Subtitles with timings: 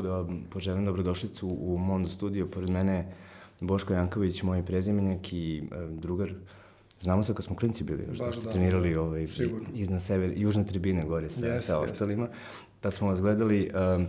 [0.00, 2.46] mogu da vam poželim dobrodošlicu u Mondo studio.
[2.46, 3.14] Pored mene je
[3.60, 6.32] Boško Janković, moj prezimenjak i e, drugar.
[7.00, 9.26] Znamo se kad smo klinci bili, još da ste da, trenirali da, ovaj,
[9.74, 12.28] iznad sever, južne tribine gore sa, yes, sa ostalima.
[12.82, 14.06] Da smo vas gledali um,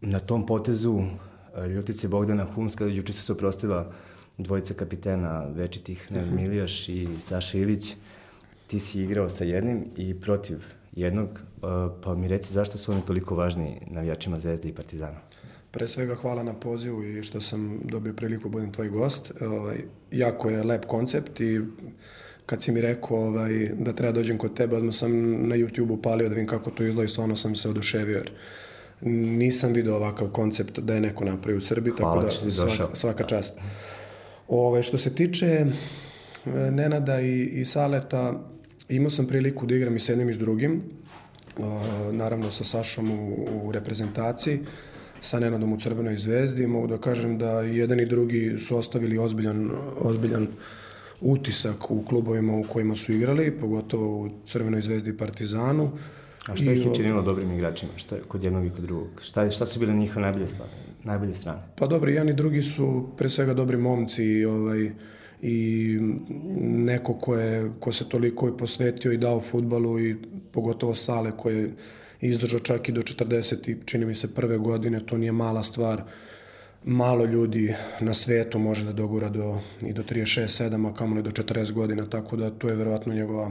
[0.00, 3.92] na tom potezu uh, Ljutice Bogdana Humska, juče se oprostila
[4.38, 6.34] dvojica kapitena večitih, mhm.
[6.36, 7.94] Milijaš i Saša Ilić.
[8.66, 11.68] Ti si igrao sa jednim i protiv jednog, uh,
[12.04, 15.18] pa mi reci zašto su oni toliko važni navijačima Zvezde i Partizana?
[15.70, 19.32] Pre svega hvala na pozivu i što sam dobio priliku da budem tvoj gost.
[19.40, 19.78] Ovaj,
[20.10, 21.60] jako je lep koncept i
[22.46, 25.12] kad si mi rekao ovaj, da treba dođem kod tebe, odmah sam
[25.48, 28.30] na YouTube upalio da vidim kako to izgleda i stvarno sam se oduševio jer
[29.00, 33.24] nisam video ovakav koncept da je neko napravio u Srbiji, Hvala tako da svaka, svaka
[33.24, 33.60] čast.
[34.48, 38.40] Ove, što se tiče e, Nenada i, i Saleta,
[38.88, 40.82] imao sam priliku da igram i s jednim i s drugim,
[42.12, 44.60] naravno sa Sašom u, u reprezentaciji,
[45.20, 46.66] sa Nenadom u Crvenoj zvezdi.
[46.66, 50.48] Mogu da kažem da jedan i drugi su ostavili ozbiljan, ozbiljan
[51.20, 55.90] utisak u klubovima u kojima su igrali, pogotovo u Crvenoj zvezdi i Partizanu.
[56.48, 57.92] A šta ih je činilo dobrim igračima?
[57.96, 59.08] Šta, kod jednog i kod drugog?
[59.22, 60.70] Šta, šta su bile njihove najbolje, stvari,
[61.04, 61.58] najbolje strane?
[61.76, 64.90] Pa dobro, jedan i drugi su pre svega dobri momci i, ovaj,
[65.42, 65.98] i
[66.60, 70.16] neko ko, je, ko se toliko i posvetio i dao futbalu i
[70.52, 71.70] pogotovo Sale koje
[72.20, 76.02] izdržao čak i do 40 i čini mi se prve godine, to nije mala stvar.
[76.84, 81.30] Malo ljudi na svetu može da dogura do, i do 36, 7, a kamoli do
[81.30, 83.50] 40 godina, tako da to je verovatno njegova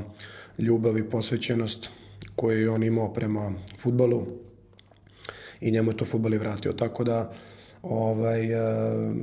[0.57, 1.89] ljubav i posvećenost
[2.35, 4.25] koju je on imao prema futbalu
[5.61, 6.73] i njemu je to futbal i vratio.
[6.73, 7.33] Tako da,
[7.89, 9.15] ovaj, uh,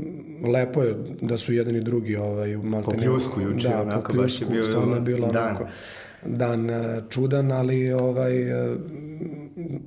[0.52, 4.18] lepo je da su jedan i drugi ovaj, maltene, po pljusku juče, da, onako po
[4.18, 5.48] pljusku, baš je bilo, bilo dan.
[5.48, 5.66] onako
[6.26, 8.76] dan e, čudan, ali ovaj, e,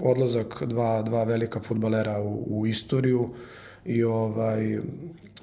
[0.01, 3.29] odlazak dva, dva velika futbalera u, u istoriju
[3.85, 4.79] i ovaj,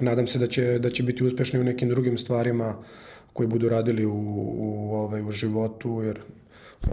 [0.01, 2.75] nadam se da će, da će biti uspešni u nekim drugim stvarima
[3.33, 4.15] koji budu radili u,
[4.57, 6.21] u, ovaj, u životu, jer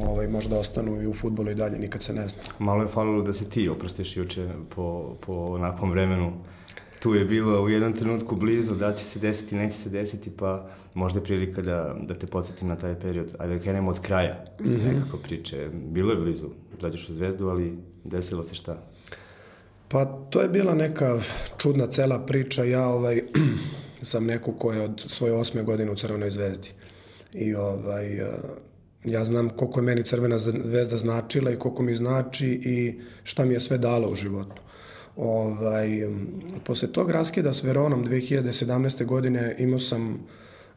[0.03, 2.41] ovaj, možda ostanu i u futbolu i dalje, nikad se ne zna.
[2.59, 6.33] Malo je falilo da se ti oprostiš juče po, po onakvom vremenu
[7.01, 10.69] tu je bilo u jednom trenutku blizu, da će se desiti, neće se desiti, pa
[10.93, 13.35] možda je prilika da, da te podsjetim na taj period.
[13.39, 14.93] Ajde da krenemo od kraja mm -hmm.
[14.93, 15.69] nekako priče.
[15.73, 16.47] Bilo je blizu,
[16.81, 18.83] dođeš u zvezdu, ali desilo se šta?
[19.87, 21.19] Pa to je bila neka
[21.57, 22.63] čudna cela priča.
[22.63, 23.23] Ja ovaj,
[24.01, 26.69] sam neko ko je od svoje osme godine u Crvenoj zvezdi.
[27.33, 28.21] I ovaj,
[29.05, 33.53] ja znam koliko je meni Crvena zvezda značila i koliko mi znači i šta mi
[33.53, 34.61] je sve dalo u životu.
[35.15, 36.07] Ovaj,
[36.63, 39.05] posle tog raskida s Veronom 2017.
[39.05, 40.19] godine imao sam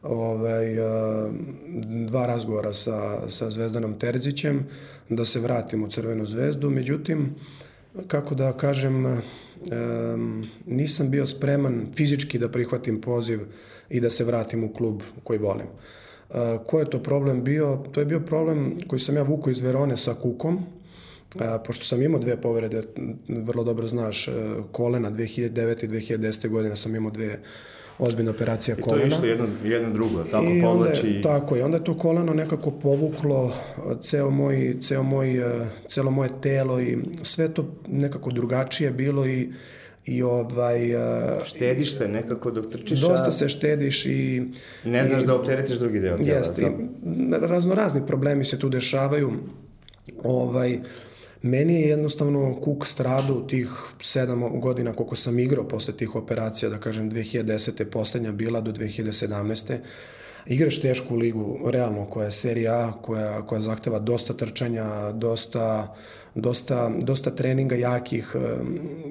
[0.03, 0.75] ovaj,
[2.05, 4.65] dva razgovora sa, sa Zvezdanom Terzićem
[5.09, 7.35] da se vratim u Crvenu zvezdu, međutim,
[8.07, 9.21] kako da kažem,
[10.65, 13.39] nisam bio spreman fizički da prihvatim poziv
[13.89, 15.67] i da se vratim u klub koji volim.
[16.65, 17.79] Ko je to problem bio?
[17.91, 20.59] To je bio problem koji sam ja vuko iz Verone sa Kukom,
[21.39, 22.81] A, pošto sam imao dve povrede,
[23.27, 24.31] vrlo dobro znaš, e,
[24.71, 25.83] kolena 2009.
[25.83, 26.49] i 2010.
[26.49, 27.39] godine sam imao dve
[27.99, 29.05] ozbiljne operacije kolena.
[29.05, 31.07] I to je išlo jedno, jedno drugo, tako I povlači...
[31.07, 33.53] Onda, tako je, onda je to koleno nekako povuklo
[34.01, 35.43] ceo moj, ceo moj,
[35.87, 39.49] celo moje telo i sve to nekako drugačije bilo i
[40.05, 44.43] i ovaj e, štediš se nekako dok trčiš dosta se štediš i
[44.83, 46.71] ne znaš i, da opteretiš drugi deo tela jeste,
[47.41, 49.31] razno razni problemi se tu dešavaju
[50.23, 50.79] ovaj
[51.45, 53.69] Meni je jednostavno kuk stradu tih
[54.01, 57.85] sedam godina koliko sam igrao posle tih operacija, da kažem 2010.
[57.85, 59.77] poslednja bila do 2017.
[60.45, 65.95] Igraš tešku ligu, realno, koja je serija A, koja, koja zahteva dosta trčanja, dosta,
[66.35, 68.35] dosta, dosta treninga jakih.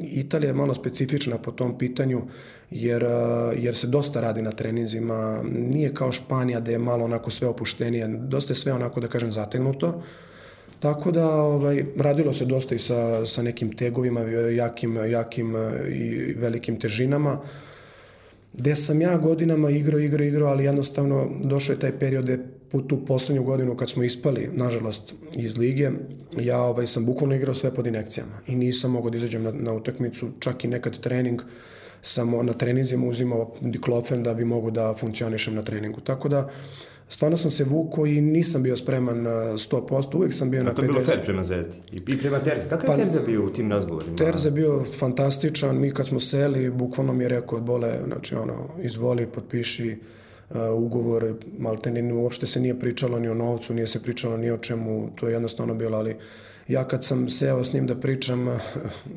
[0.03, 2.23] Italija je malo specifična po tom pitanju,
[2.71, 3.05] jer,
[3.57, 5.43] jer se dosta radi na treninzima.
[5.43, 9.31] Nije kao Španija da je malo onako sve opuštenije, dosta je sve onako, da kažem,
[9.31, 10.03] zategnuto.
[10.81, 16.35] Tako da ovaj, radilo se dosta i sa, sa nekim tegovima, jakim, jakim e, i
[16.39, 17.39] velikim težinama,
[18.55, 22.39] gde sam ja godinama igrao, igrao, igrao, ali jednostavno došao je taj period gde
[22.89, 25.91] tu poslednju godinu kad smo ispali, nažalost, iz lige,
[26.39, 29.73] ja ovaj, sam bukvalno igrao sve pod inekcijama i nisam mogao da izađem na, na
[29.73, 31.43] utakmicu, čak i nekad trening,
[32.03, 36.01] samo na treninzima uzimao diklofen da bi mogu da funkcionišem na treningu.
[36.01, 36.51] Tako da,
[37.15, 40.71] stvarno sam se vuko i nisam bio spreman na 100%, uvek sam bio A na
[40.71, 40.73] 50%.
[40.73, 42.69] A to je bilo fair prema Zvezdi i, prema Terza.
[42.69, 44.17] Kakav pa, je Terza bio u tim razgovorima?
[44.17, 49.27] Terza bio fantastičan, mi kad smo seli, bukvalno mi je rekao, bole, znači ono, izvoli,
[49.27, 49.97] potpiši,
[50.75, 55.11] ugovor, maltene uopšte se nije pričalo ni o novcu, nije se pričalo ni o čemu,
[55.15, 56.17] to je jednostavno bilo, ali
[56.69, 58.59] ja kad sam seo s njim da pričam,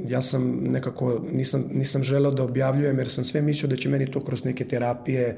[0.08, 4.12] ja sam nekako, nisam, nisam želeo da objavljujem jer sam sve mislio da će meni
[4.12, 5.38] to kroz neke terapije,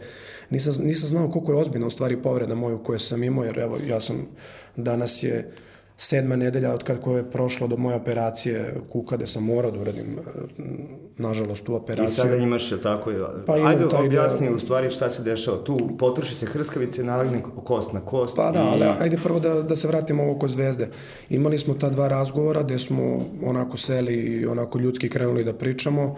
[0.49, 3.77] nisam, nisam znao koliko je ozbiljna u stvari povreda moju koju sam imao, jer evo,
[3.87, 4.27] ja sam,
[4.75, 5.51] danas je
[6.01, 10.17] sedma nedelja od kako je prošlo do moje operacije kuka da sam morao da uradim
[11.17, 12.13] nažalost tu operaciju.
[12.13, 13.11] I sada imaš je tako?
[13.45, 14.55] Pa Ajde taj objasni da...
[14.55, 15.57] u stvari šta se dešava.
[15.57, 18.35] Tu potroši se hrskavice, nalagne kost na kost.
[18.35, 18.67] Pa da, i...
[18.71, 20.89] ali ajde prvo da, da se vratimo ovo kod zvezde.
[21.29, 26.15] Imali smo ta dva razgovora gde smo onako seli i onako ljudski krenuli da pričamo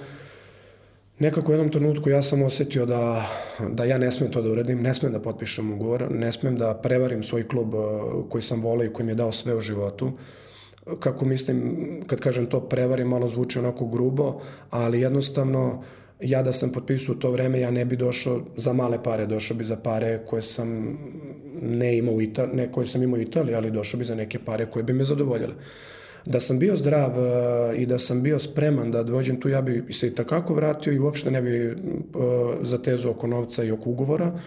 [1.21, 3.29] nekako u jednom trenutku ja sam osetio da,
[3.69, 6.73] da ja ne smem to da uradim, ne smem da potpišem ugovor, ne smem da
[6.73, 7.83] prevarim svoj klub uh,
[8.29, 10.11] koji sam volao i koji mi je dao sve u životu.
[10.99, 11.77] Kako mislim,
[12.07, 15.83] kad kažem to prevarim, malo zvuči onako grubo, ali jednostavno
[16.19, 19.63] ja da sam potpisao to vreme, ja ne bi došao za male pare, došao bi
[19.63, 20.97] za pare koje sam
[21.61, 24.39] ne imao u Italiji, ne koje sam imao u Italiji, ali došao bi za neke
[24.39, 25.53] pare koje bi me zadovoljile.
[26.25, 29.93] Da sam bio zdrav e, i da sam bio spreman da dođem tu, ja bi
[29.93, 31.73] se i takako vratio i uopšte ne bi e,
[32.61, 34.39] zatezao oko novca i oko ugovora,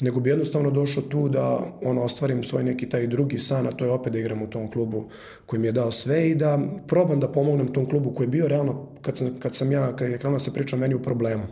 [0.00, 3.84] nego bi jednostavno došao tu da ono, ostvarim svoj neki taj drugi san, a to
[3.84, 5.04] je opet da igram u tom klubu
[5.46, 8.48] koji mi je dao sve i da probam da pomognem tom klubu koji je bio
[8.48, 11.42] realno, kad sam, kad sam ja, kad je krenuo da se pričao meni u problemu.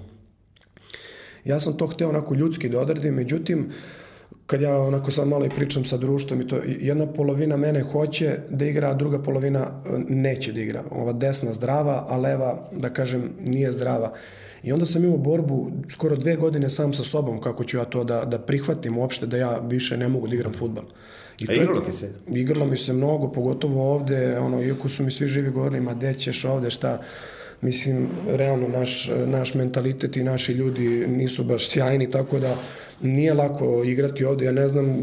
[1.44, 3.74] Ja sam to hteo onako ljudski da odradim, međutim, uh,
[4.48, 8.38] kad ja onako sad malo i pričam sa društvom i to, jedna polovina mene hoće
[8.50, 10.84] da igra, a druga polovina e, neće da igra.
[10.90, 14.12] Ova desna zdrava, a leva, da kažem, nije zdrava.
[14.62, 18.04] I onda sam imao borbu skoro dve godine sam sa sobom kako ću ja to
[18.04, 20.84] da, da prihvatim uopšte da ja više ne mogu da igram futbal.
[21.40, 22.12] I a igralo ti se?
[22.28, 26.14] Igralo mi se mnogo, pogotovo ovde, ono, iako su mi svi živi govorili, ma gde
[26.14, 27.00] ćeš ovde, šta,
[27.60, 32.56] mislim, realno naš, naš mentalitet i naši ljudi nisu baš sjajni, tako da
[33.02, 34.44] nije lako igrati ovde.
[34.44, 34.96] Ja ne znam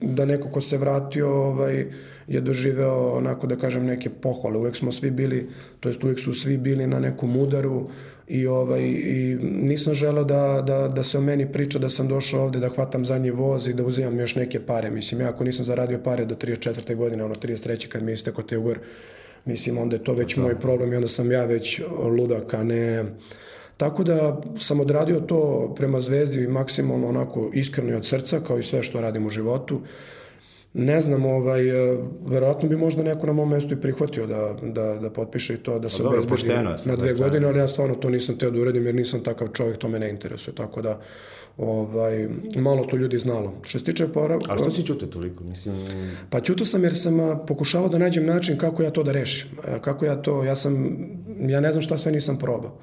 [0.00, 1.86] da neko ko se vratio ovaj,
[2.28, 4.58] je doživeo onako da kažem neke pohvale.
[4.58, 5.48] Uvek smo svi bili,
[5.80, 7.88] to jest uvek su svi bili na nekom udaru
[8.28, 12.44] i, ovaj, i nisam želeo da, da, da se o meni priča da sam došao
[12.44, 14.90] ovde da hvatam zadnji voz i da uzimam još neke pare.
[14.90, 16.94] Mislim, ja ako nisam zaradio pare do 34.
[16.94, 17.88] godine, ono 33.
[17.88, 18.78] kad mi isteko te ugor,
[19.44, 20.42] mislim, onda je to već da.
[20.42, 21.80] moj problem i onda sam ja već
[22.18, 23.04] ludak, a ne
[23.80, 28.62] Tako da sam odradio to prema Zvezdi maksimalno onako iskreno i od srca, kao i
[28.62, 29.80] sve što radim u životu.
[30.74, 34.94] Ne znam, ovaj, e, verovatno bi možda neko na mom mestu i prihvatio da, da,
[34.94, 36.52] da potpiše i to, da se obezbedi
[36.86, 39.78] na dve godine, ali ja stvarno to nisam teo da uradim jer nisam takav čovjek,
[39.78, 40.54] to me ne interesuje.
[40.54, 41.00] Tako da,
[41.56, 43.52] ovaj, malo to ljudi znalo.
[43.62, 44.52] Što se tiče poravka...
[44.52, 45.44] A što si čuto toliko?
[45.44, 45.76] Mislim...
[46.30, 49.48] Pa čuto sam jer sam pokušavao da nađem način kako ja to da rešim.
[49.80, 50.98] Kako ja to, ja sam,
[51.40, 52.78] ja ne znam šta sve nisam probao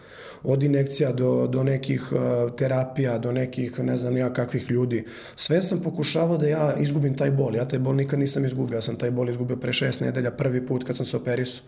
[0.48, 2.20] od inekcija do, do nekih uh,
[2.56, 5.04] terapija, do nekih ne znam ja kakvih ljudi.
[5.36, 7.56] Sve sam pokušavao da ja izgubim taj bol.
[7.56, 8.76] Ja taj bol nikad nisam izgubio.
[8.76, 11.66] Ja sam taj bol izgubio pre šest nedelja prvi put kad sam se operisao.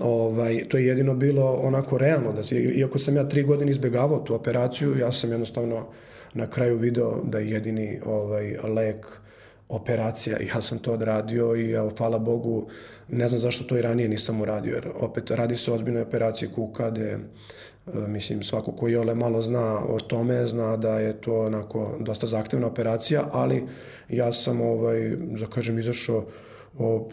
[0.00, 2.32] Ovaj, to je jedino bilo onako realno.
[2.32, 5.86] Da se, iako sam ja tri godine izbegavao tu operaciju, ja sam jednostavno
[6.34, 9.06] na kraju video da je jedini ovaj, lek
[9.68, 10.38] operacija.
[10.54, 12.66] Ja sam to odradio i ja, hvala Bogu,
[13.08, 16.48] ne znam zašto to i ranije nisam uradio, jer opet radi se o ozbiljnoj operaciji
[16.54, 17.18] kuka, gde E,
[17.94, 22.66] mislim, svako ko ole malo zna o tome, zna da je to onako dosta zahtevna
[22.66, 23.64] operacija, ali
[24.08, 26.24] ja sam, ovaj, da kažem, izašao
[26.78, 27.08] o,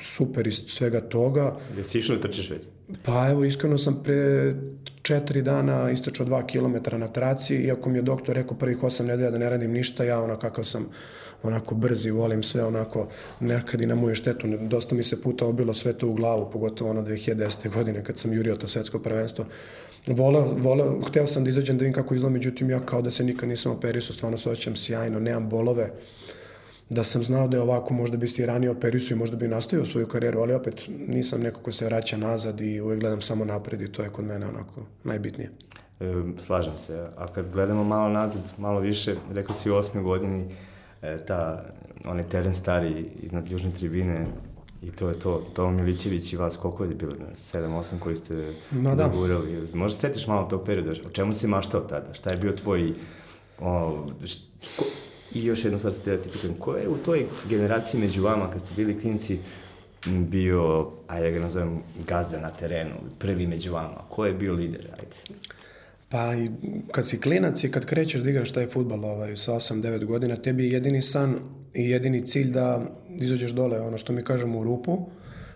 [0.00, 1.56] super iz svega toga.
[1.72, 2.62] Gde si išao da trčiš već?
[3.02, 4.54] Pa evo, iskreno sam pre
[5.02, 9.30] četiri dana istočao dva kilometra na traci, iako mi je doktor rekao prvih osam nedelja
[9.30, 10.86] da ne radim ništa, ja ono kakav sam
[11.42, 13.08] onako brzi, volim sve onako,
[13.40, 14.46] nekad i na moju štetu.
[14.60, 17.74] Dosta mi se puta obilo sve to u glavu, pogotovo ono 2010.
[17.74, 19.44] godine kad sam jurio to svetsko prvenstvo.
[20.06, 23.24] Voleo, voleo, hteo sam da izađem da vidim kako izgleda, međutim ja kao da se
[23.24, 25.90] nikad nisam operisao, stvarno se osjećam sjajno, nemam bolove.
[26.90, 29.48] Da sam znao da je ovako, možda bi se i ranije operisao i možda bi
[29.48, 33.44] nastavio svoju karijeru, ali opet nisam neko ko se vraća nazad i uvek gledam samo
[33.44, 35.50] napred i to je kod mene onako najbitnije.
[36.00, 36.04] E,
[36.40, 40.54] slažem se, a kad gledamo malo nazad, malo više, rekao si u osmi godini,
[41.02, 41.64] e, ta,
[42.04, 44.26] onaj teren stari iznad južne tribine,
[44.82, 45.46] I to je to.
[45.54, 47.14] Tomo Milićević i vas, koliko je bilo?
[47.34, 49.08] 7-8 koji ste Ma da.
[49.08, 49.68] dogurali.
[49.74, 52.14] Možda setiš malo tog perioda, o čemu si maštao tada?
[52.14, 52.92] Šta je bio tvoj...
[53.60, 54.84] O, ško,
[55.32, 58.50] I još jedno stvar se da ti pitam, ko je u toj generaciji među vama,
[58.50, 59.38] kad ste bili klinci,
[60.06, 61.78] bio, ajde ga nazovem,
[62.08, 63.98] gazda na terenu, prvi među vama?
[64.08, 65.36] Ko je bio lider, ajde?
[66.08, 66.50] Pa i
[66.92, 70.64] kad si klinac i kad krećeš da igraš taj futbal ovaj, sa 8-9 godina, tebi
[70.64, 71.38] je jedini san
[71.74, 72.82] i jedini cilj da
[73.20, 74.98] izađeš dole, ono što mi kažemo u rupu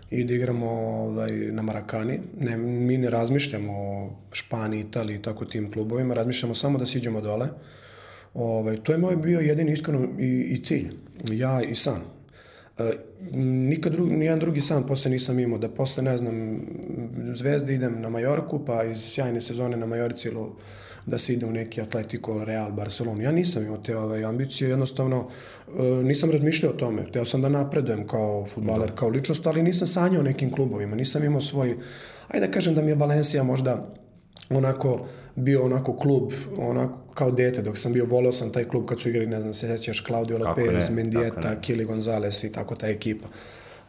[0.09, 2.19] i da igramo ovaj, na Marakani.
[2.39, 7.21] Ne, mi ne razmišljamo o Španiji, Italiji i tako tim klubovima, razmišljamo samo da siđemo
[7.21, 7.47] dole.
[8.33, 10.91] Ovaj, to je moj bio jedini iskreno i, i cilj.
[11.31, 12.01] Ja i san.
[12.77, 12.91] E,
[13.41, 16.61] nikad drugi, nijedan drugi san posle nisam imao, da posle, ne znam,
[17.33, 20.39] zvezde idem na Majorku, pa iz sjajne sezone na Majorci ili
[21.05, 23.23] da se ide u neki Atletico, Real, Barcelona.
[23.23, 25.27] Ja nisam imao te ove ambicije, jednostavno
[25.79, 27.11] e, nisam razmišljao o tome.
[27.13, 28.95] Teo sam da napredujem kao futbaler, da.
[28.95, 31.75] kao ličnost, ali nisam sanjao nekim klubovima, nisam imao svoj,
[32.27, 33.93] ajde da kažem da mi je Valencija možda
[34.49, 35.05] onako
[35.35, 39.09] bio onako klub, onako kao dete, dok sam bio, voleo sam taj klub kad su
[39.09, 43.27] igrali, ne znam, se sećaš, Claudio Lopez, Mendieta, Kili Gonzalez i tako ta ekipa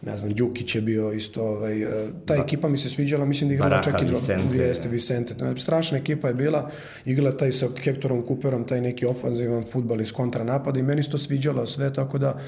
[0.06, 1.86] ne znam, Đukić je bio isto, ovaj, e,
[2.26, 4.58] ta ba, ekipa mi se sviđala, mislim da igrala čak i Vicente.
[4.58, 5.34] Jeste, Vicente.
[5.56, 6.70] Strašna ekipa je bila,
[7.04, 11.18] igrala taj sa Hectorom Cooperom, taj neki ofanzivan futbal iz kontranapada i meni se to
[11.18, 12.38] sviđalo sve, tako da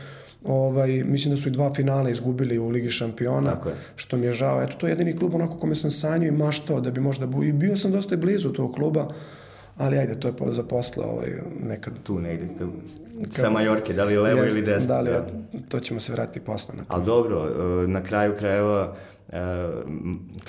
[0.44, 3.56] ovaj, mislim da su i dva finala izgubili u Ligi šampiona,
[3.96, 4.62] što mi je žao.
[4.62, 7.44] Eto, to je jedini klub onako kome sam sanjao i maštao da bi možda bu...
[7.44, 9.14] i bio sam dosta blizu tog kluba,
[9.76, 11.28] ali ajde, to je za posle ovaj,
[11.62, 11.92] nekad.
[12.02, 12.48] Tu negde,
[13.30, 14.94] sa Majorke, da li levo jest, ili desno?
[14.94, 15.26] Da li, da.
[15.68, 16.94] to ćemo se vratiti posle na to.
[16.94, 17.48] Ali dobro,
[17.84, 18.96] e, na kraju krajeva,
[19.28, 19.68] e,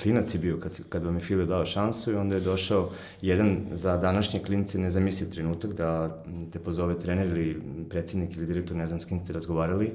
[0.02, 2.90] klinac je bio kad, kad vam je File dao šansu i onda je došao
[3.22, 8.86] jedan za današnje klinice nezamisliv trenutak da te pozove trener ili predsjednik ili direktor, ne
[8.86, 9.92] znam s kim ste razgovarali,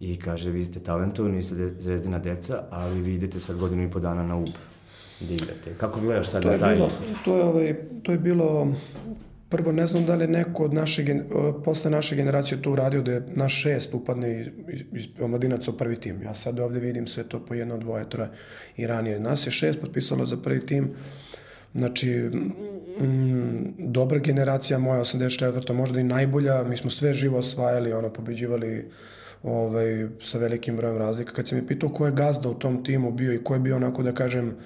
[0.00, 3.90] i kaže vi ste talentovani, vi ste zvezdina deca, ali vi idete sad godinu i
[3.90, 4.48] po dana na UB
[5.20, 5.74] da igrate.
[5.78, 6.74] Kako gledaš sad to taj?
[6.74, 6.90] Bilo,
[7.24, 8.74] to, je, ovaj, to je bilo,
[9.48, 11.04] prvo ne znam da li neko od naše,
[11.64, 15.96] posle naše generacije to uradio da je naš šest upadne iz, iz omladinaca u prvi
[15.96, 16.22] tim.
[16.22, 18.30] Ja sad ovde vidim sve to po jedno, dvoje, troje
[18.76, 19.20] i ranije.
[19.20, 20.90] Nas je šest potpisalo za prvi tim.
[21.74, 22.30] Znači,
[23.00, 25.72] mm, dobra generacija moja, 84.
[25.72, 28.90] možda i najbolja, mi smo sve živo osvajali, ono, pobeđivali
[29.42, 31.32] ovaj, sa velikim brojem razlika.
[31.32, 33.76] Kad se mi pitao ko je gazda u tom timu bio i ko je bio
[33.76, 34.56] onako da kažem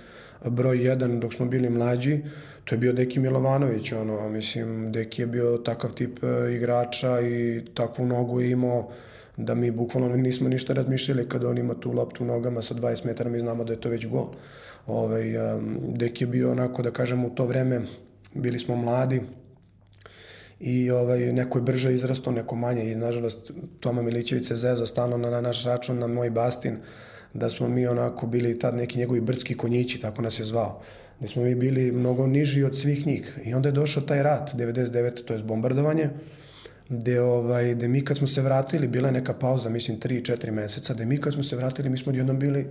[0.50, 2.20] broj jedan dok smo bili mlađi,
[2.64, 7.64] to je bio Deki Milovanović, ono, mislim, Deki je bio takav tip e, igrača i
[7.74, 8.88] takvu nogu je imao
[9.36, 13.30] da mi bukvalno nismo ništa razmišljali kada on ima tu loptu nogama sa 20 metara,
[13.30, 14.26] mi znamo da je to već gol.
[14.86, 17.80] Ovaj, um, Deki je bio onako, da kažem, u to vreme
[18.34, 19.20] bili smo mladi,
[20.60, 25.18] i ovaj, neko je brže izrasto, neko manje i nažalost Toma Milićević se zezao stalno
[25.18, 26.76] na naš račun, na moj bastin,
[27.34, 30.80] da smo mi onako bili tad neki njegovi brdski konjići, tako nas je zvao.
[31.20, 33.38] Da smo mi bili mnogo niži od svih njih.
[33.44, 35.24] I onda je došao taj rat, 99.
[35.24, 36.10] to je bombardovanje,
[36.88, 40.94] gde, ovaj, gde mi kad smo se vratili, bila je neka pauza, mislim 3-4 meseca,
[40.94, 42.66] gde mi kad smo se vratili, mi smo odjednom bili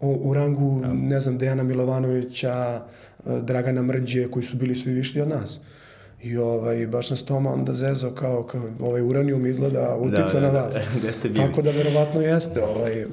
[0.00, 0.92] u, u rangu, ja.
[0.92, 2.82] ne znam, Dejana Milovanovića,
[3.42, 5.60] Dragana Mrđe, koji su bili svi višli od nas.
[6.22, 10.52] I ovaj, baš nas Toma onda zezao kao, kao ovaj uranijum izgleda utica da, da,
[10.52, 10.76] na vas.
[11.02, 11.46] Da, ste bili?
[11.46, 13.04] Tako da verovatno jeste, ovaj,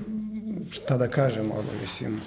[0.70, 2.22] šta da kažem, ono, mislim,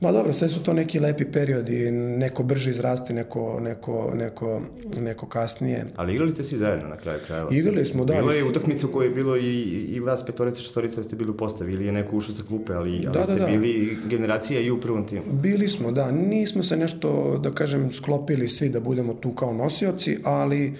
[0.00, 4.60] Ma dobro, sve su to neki lepi periodi, neko brže izrasti, neko, neko, neko,
[5.00, 5.86] neko kasnije.
[5.96, 7.48] Ali igrali ste svi zajedno na kraju krajeva?
[7.52, 8.14] Igrali smo, da.
[8.14, 11.36] Bilo je utakmica u kojoj je bilo i, i vas petorica, šestorica ste bili u
[11.36, 13.46] postavi ili je neko ušao sa klupe, ali, ali da, ste da, da.
[13.46, 15.22] bili generacija i u prvom timu.
[15.32, 16.10] Bili smo, da.
[16.10, 20.74] Nismo se nešto, da kažem, sklopili svi da budemo tu kao nosioci, ali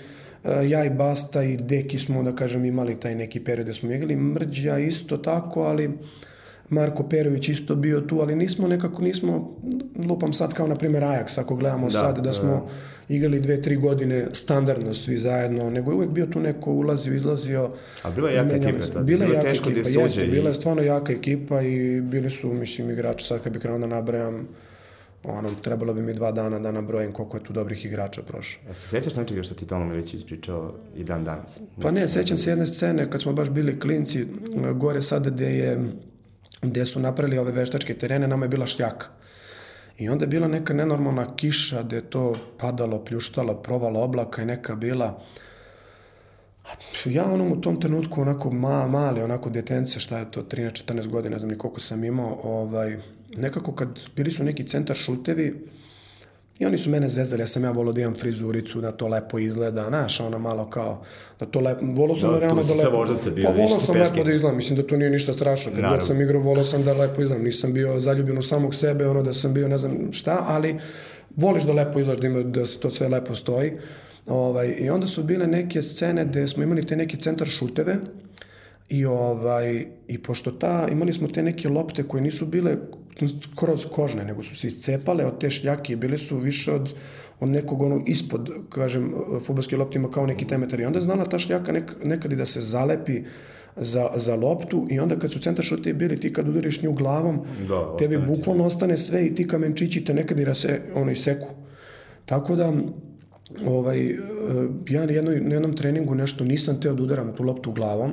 [0.45, 3.93] e, ja i Basta i Deki smo, da kažem, imali taj neki period da smo
[3.93, 4.17] igrali.
[4.17, 5.91] Mrđa isto tako, ali
[6.71, 9.57] Marko Perović isto bio tu, ali nismo nekako, nismo,
[10.09, 12.51] lupam sad kao na primjer Ajax, ako gledamo da, sad, da, da smo
[13.09, 13.15] da.
[13.15, 17.71] igrali dve, tri godine standardno svi zajedno, nego je uvek bio tu neko ulazio, izlazio.
[18.03, 19.05] A bila je jaka ekipa tada?
[19.05, 20.31] Bila je jaka ekipa, da jeste, i...
[20.31, 23.87] bila je stvarno jaka ekipa i bili su, mislim, igrači, sad kad bih krenuo da
[23.87, 24.49] nabrajam,
[25.25, 28.63] ono, trebalo bi mi dva dana da nabrojim koliko je tu dobrih igrača prošlo.
[28.71, 31.61] A se sećaš nečega što ti Tomo Milić ispričao i dan danas?
[31.83, 34.27] Pa ne, sećam se jedne scene kad smo baš bili klinci,
[34.75, 35.93] gore sada gde je
[36.63, 39.07] gde su napravili ove veštačke terene, nama je bila šljaka.
[39.99, 44.47] I onda je bila neka nenormalna kiša gde je to padalo, pljuštalo, provalo oblaka i
[44.47, 45.21] neka bila...
[47.05, 51.35] Ja onom u tom trenutku onako ma, mali, onako detence, šta je to, 13-14 godina,
[51.35, 52.99] ne znam ni koliko sam imao, ovaj,
[53.37, 55.69] nekako kad bili su neki centar šutevi,
[56.59, 59.39] I oni su mene zezali, ja sam ja volio da imam frizuricu, da to lepo
[59.39, 61.03] izgleda, znaš, ono malo kao,
[61.41, 62.97] da to lepo, volio sam da, realno da lepo...
[62.97, 65.91] voždaca bio, pa volio sam lepo da izgledam, mislim da to nije ništa strašno, kad
[65.91, 69.23] god sam igrao, volio sam da lepo izgledam, nisam bio zaljubljen u samog sebe, ono
[69.23, 70.77] da sam bio ne znam šta, ali
[71.37, 73.73] voliš da lepo izgledaš, da, ima, da se to sve lepo stoji.
[74.27, 77.97] Ovaj, I onda su bile neke scene gde smo imali te neke centar šuteve,
[78.89, 82.77] I ovaj i pošto ta imali smo te neke lopte koje nisu bile
[83.57, 86.95] kroz kožne, nego su se iscepale od te šljake i bile su više od
[87.41, 90.81] od nekog onog ispod, kažem, futbolske lopte ima kao neki temetar.
[90.81, 93.23] I onda je znala ta šljaka nek, nekad i da se zalepi
[93.77, 97.41] za, za loptu i onda kad su centar šute bili ti kad udariš nju glavom,
[97.69, 101.47] da, tebi bukvalno ostane sve i ti kamenčići te nekad i rase, ono, seku.
[102.27, 102.73] Tako da,
[103.67, 104.17] ovaj,
[104.89, 108.13] ja na, jednoj, na jednom treningu nešto nisam teo da udaram tu loptu glavom,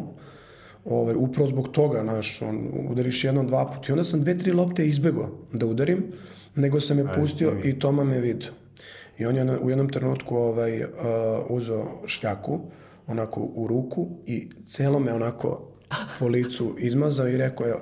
[0.85, 3.85] ovaj, upravo zbog toga, znaš, on, udariš jednom, dva puta.
[3.89, 6.03] I onda sam dve, tri lopte izbegao da udarim,
[6.55, 8.51] nego sam je pustio Aj, i Toma me vidio.
[9.17, 10.89] I on je u jednom trenutku ovaj, uh,
[11.49, 12.59] uzeo šljaku,
[13.07, 15.71] onako u ruku i celo me onako
[16.19, 17.75] po licu izmazao i rekao je,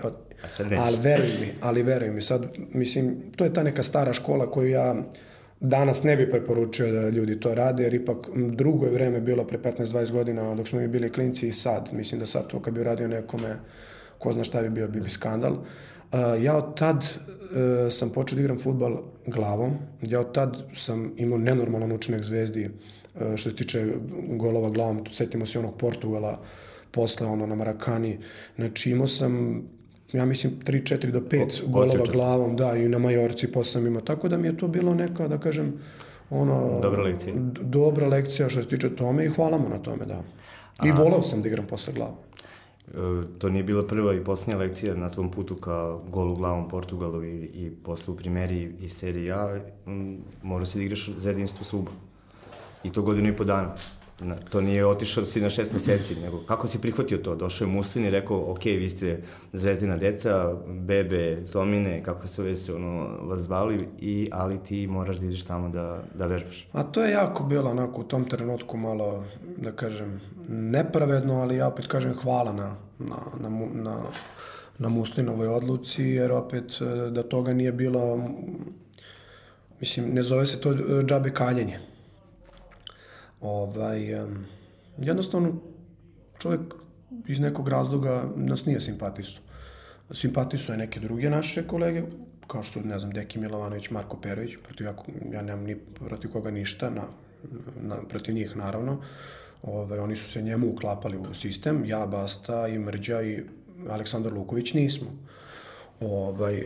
[0.78, 4.70] ali veruj mi, ali veruj mi, sad, mislim, to je ta neka stara škola koju
[4.70, 4.96] ja
[5.64, 9.58] danas ne bi preporučio da ljudi to rade, jer ipak drugo je vreme bilo pre
[9.58, 11.90] 15-20 godina dok smo mi bili klinci i sad.
[11.94, 13.56] Mislim da sad to kad bi radio nekome,
[14.20, 15.58] ko zna šta bi bio, bi bi skandal.
[16.42, 19.78] Ja od tad uh, sam počeo da igram futbal glavom.
[20.02, 23.88] Ja od tad sam imao nenormalan učinak zvezdi uh, što se tiče
[24.30, 25.06] golova glavom.
[25.12, 26.42] Setimo se onog Portugala
[26.92, 28.20] posle ono na Marakani.
[28.56, 29.64] Znači imao sam
[30.14, 34.02] ja mislim 3, 4 do 5 golova glavom, da, i na Majorci posle sam imao.
[34.02, 35.74] Tako da mi je to bilo neka, da kažem,
[36.30, 36.80] ono...
[36.82, 37.36] Dobra lekcija.
[37.62, 40.24] Dobra lekcija što se tiče tome i hvala mu na tome, da.
[40.84, 42.16] I A, volao sam da igram posle glavom.
[42.88, 42.94] E,
[43.40, 47.44] to nije bila prva i posljednja lekcija na tvom putu ka golu glavom Portugalu i,
[47.44, 49.60] i posle u primeri i seriji A,
[50.44, 51.92] morao si da igraš za jedinstvo Suba.
[52.84, 53.76] I to godinu i po dana.
[54.20, 57.36] Na, to nije otišao si na šest meseci, nego kako si prihvatio to?
[57.36, 59.22] Došao je Muslin i rekao, ok, vi ste
[59.54, 65.26] zvezdina deca, bebe, tomine, kako se već ono, vas zvali, i, ali ti moraš da
[65.26, 66.68] ideš tamo da, da vežbaš.
[66.74, 69.24] A to je jako bilo onako u tom trenutku malo,
[69.58, 74.02] da kažem, nepravedno, ali ja opet kažem hvala na, na, na, na,
[74.78, 78.30] na Muslinovoj odluci, jer opet e, da toga nije bilo,
[79.80, 81.80] mislim, ne zove se to džabe kaljenje
[83.44, 84.46] Ovaj, um,
[84.98, 85.54] jednostavno,
[86.40, 86.62] čovjek
[87.28, 89.42] iz nekog razloga nas nije simpatisu.
[90.12, 92.04] Simpatisu je neke druge naše kolege,
[92.48, 94.96] kao što su, ne znam, Deki Milovanović, Marko Perović, protiv ja,
[95.32, 97.04] ja nemam ni protiv koga ništa, na,
[97.82, 99.02] na, protiv njih naravno.
[99.64, 103.44] Ovaj, oni su se njemu uklapali u sistem, ja, Basta i Mrđa i
[103.90, 105.08] Aleksandar Luković nismo.
[106.00, 106.64] Ovaj,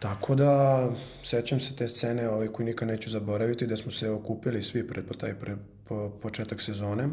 [0.00, 0.88] Tako da,
[1.22, 5.04] sećam se te scene ovaj, koji nikad neću zaboraviti, da smo se okupili svi pred
[5.18, 5.56] taj pre,
[5.90, 7.08] po, početak sezone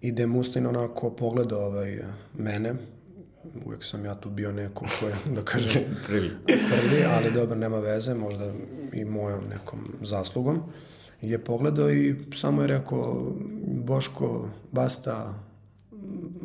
[0.00, 1.98] i da je Mustin onako pogledao ovaj,
[2.34, 2.74] mene,
[3.66, 6.30] uvek sam ja tu bio neko ko je, da kažem, prvi.
[6.46, 8.52] prvi, ali dobro, nema veze, možda
[8.92, 10.62] i mojom nekom zaslugom.
[11.20, 13.32] Je pogledao i samo je rekao,
[13.66, 15.34] Boško, basta,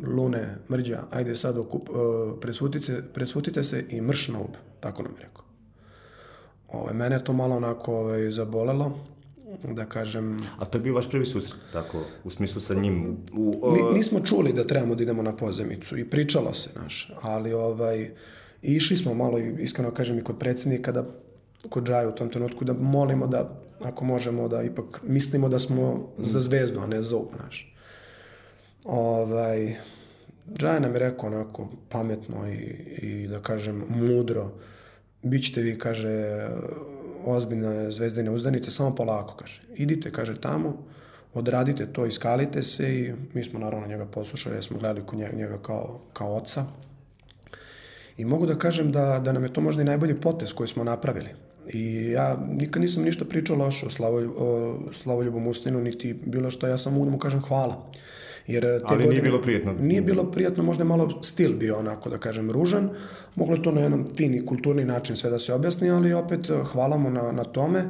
[0.06, 1.96] Lune, Mrđa, ajde sad okup, uh,
[2.40, 5.44] presvutite, presvutite se i mrš na ub, tako nam je rekao.
[6.68, 9.13] Ove, ovaj, mene je to malo onako ovaj, zabolelo,
[9.62, 10.38] da kažem...
[10.58, 13.16] A to je bio vaš prvi susret, tako, u smislu sa njim?
[13.32, 13.74] U, uh...
[13.74, 18.10] Mi, nismo čuli da trebamo da idemo na pozemicu i pričalo se, naš, ali ovaj,
[18.62, 21.04] išli smo malo, iskreno kažem, i kod predsednika da
[21.68, 26.08] kod Džaja u tom trenutku da molimo da, ako možemo, da ipak mislimo da smo
[26.18, 27.74] za zvezdu, a ne za up, naš.
[28.84, 29.74] Ovaj,
[30.52, 32.58] Džaja nam je rekao onako pametno i,
[33.02, 34.50] i da kažem mudro,
[35.22, 36.48] bit ćete vi, kaže,
[37.26, 39.62] ozbiljne zvezdine uzdanice, samo polako, kaže.
[39.76, 40.84] Idite, kaže, tamo,
[41.34, 46.00] odradite to, iskalite se i mi smo naravno njega poslušali, smo gledali kod njega, kao,
[46.12, 46.64] kao oca.
[48.16, 50.84] I mogu da kažem da, da nam je to možda i najbolji potez koji smo
[50.84, 51.28] napravili.
[51.68, 56.66] I ja nikad nisam ništa pričao loše o, Slavoljub, o Slavoljubom Ustinu, niti bilo što,
[56.66, 57.86] ja sam mogu da mu kažem hvala.
[58.46, 59.72] Jer te Ali godine, nije bilo prijatno.
[59.80, 62.90] Nije bilo prijatno, možda malo stil bio onako, da kažem, ružan.
[63.34, 66.64] Moglo je to na jedan fini, kulturni način sve da se objasni, ali opet eh,
[66.72, 67.84] hvala mu na, na tome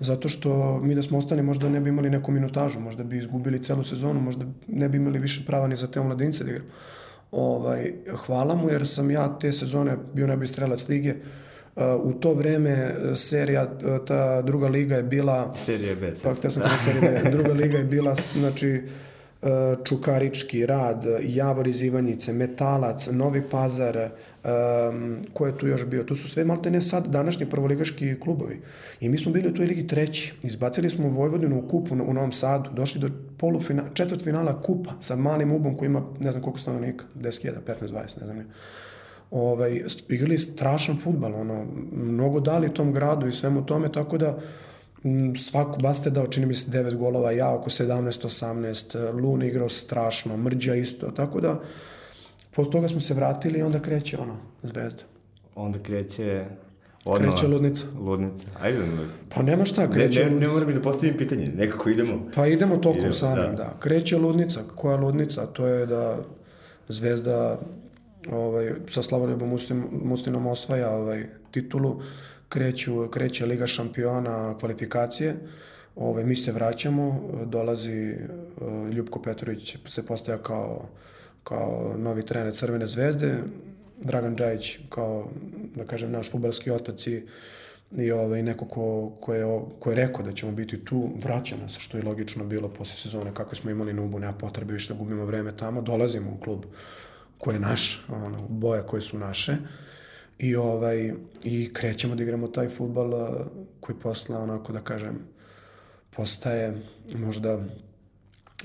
[0.00, 3.62] zato što mi da smo ostali možda ne bi imali neku minutažu, možda bi izgubili
[3.62, 6.66] celu sezonu, možda ne bi imali više prava ni za te omladince da igram.
[7.32, 7.92] Ovaj,
[8.26, 11.14] hvala mu jer sam ja te sezone bio najbolji strelac lige,
[11.76, 15.54] Uh, u to vreme eh, serija, ta druga liga je bila...
[15.54, 16.12] Serija B.
[16.22, 17.30] Pa, te sam serija B.
[17.30, 18.82] Druga liga je bila, znači,
[19.84, 26.04] Čukarički rad, Javor iz Ivanjice, Metalac, Novi Pazar, um, ko je tu još bio?
[26.04, 28.60] To su sve malte ne sad današnji prvoligaški klubovi.
[29.00, 30.32] I mi smo bili u toj ligi treći.
[30.42, 35.16] Izbacili smo Vojvodinu u kupu u Novom Sadu, došli do polufina, četvrt finala kupa sa
[35.16, 38.44] malim ubom koji ima ne znam koliko stanovnika, 10.000, 15, 20, ne znam ne.
[39.30, 44.38] Ovaj, igrali strašan futbal, ono, mnogo dali tom gradu i svemu tome, tako da
[45.04, 50.36] Mm, svaku Baste dao, čini mi se 9 golova, ja oko 17-18, Lun igrao strašno,
[50.36, 51.60] Mrđa isto, tako da
[52.54, 55.02] posle toga smo se vratili i onda kreće ono, zvezda.
[55.54, 56.44] Onda kreće
[57.04, 57.36] Odnova.
[57.36, 57.84] Kreće ludnica.
[57.98, 58.46] Ludnica.
[58.60, 58.78] Ajde.
[59.34, 62.30] Pa nema šta, kreće ne, ne, ne moram da postavim pitanje, nekako idemo.
[62.34, 63.52] Pa idemo tokom idemo, samim, da.
[63.56, 63.76] da.
[63.80, 64.60] Kreće ludnica.
[64.76, 65.46] Koja ludnica?
[65.46, 66.16] To je da
[66.88, 67.58] Zvezda
[68.32, 69.58] ovaj, sa Slavoljubom
[70.02, 72.00] Mustinom osvaja ovaj, titulu
[72.54, 75.34] kreću, kreće Liga šampiona kvalifikacije.
[75.96, 80.88] Ove, mi se vraćamo, dolazi uh, Ljubko Petrović se postaja kao,
[81.44, 83.38] kao novi trener Crvene zvezde,
[84.02, 85.30] Dragan Đajić kao,
[85.74, 87.22] da kažem, naš futbalski otac i,
[87.98, 89.44] i ovaj, neko ko, ko, je,
[89.80, 93.34] ko je rekao da ćemo biti tu, vraća nas, što je logično bilo posle sezone,
[93.34, 96.64] kako smo imali na ubu, nema potrebe više da gubimo vreme tamo, dolazimo u klub
[97.38, 99.56] koji je naš, ono, boje koje su naše,
[100.38, 101.12] i, ovaj,
[101.44, 103.12] i krećemo da igramo taj futbal
[103.80, 105.18] koji posle, onako da kažem,
[106.10, 106.82] postaje
[107.14, 107.64] možda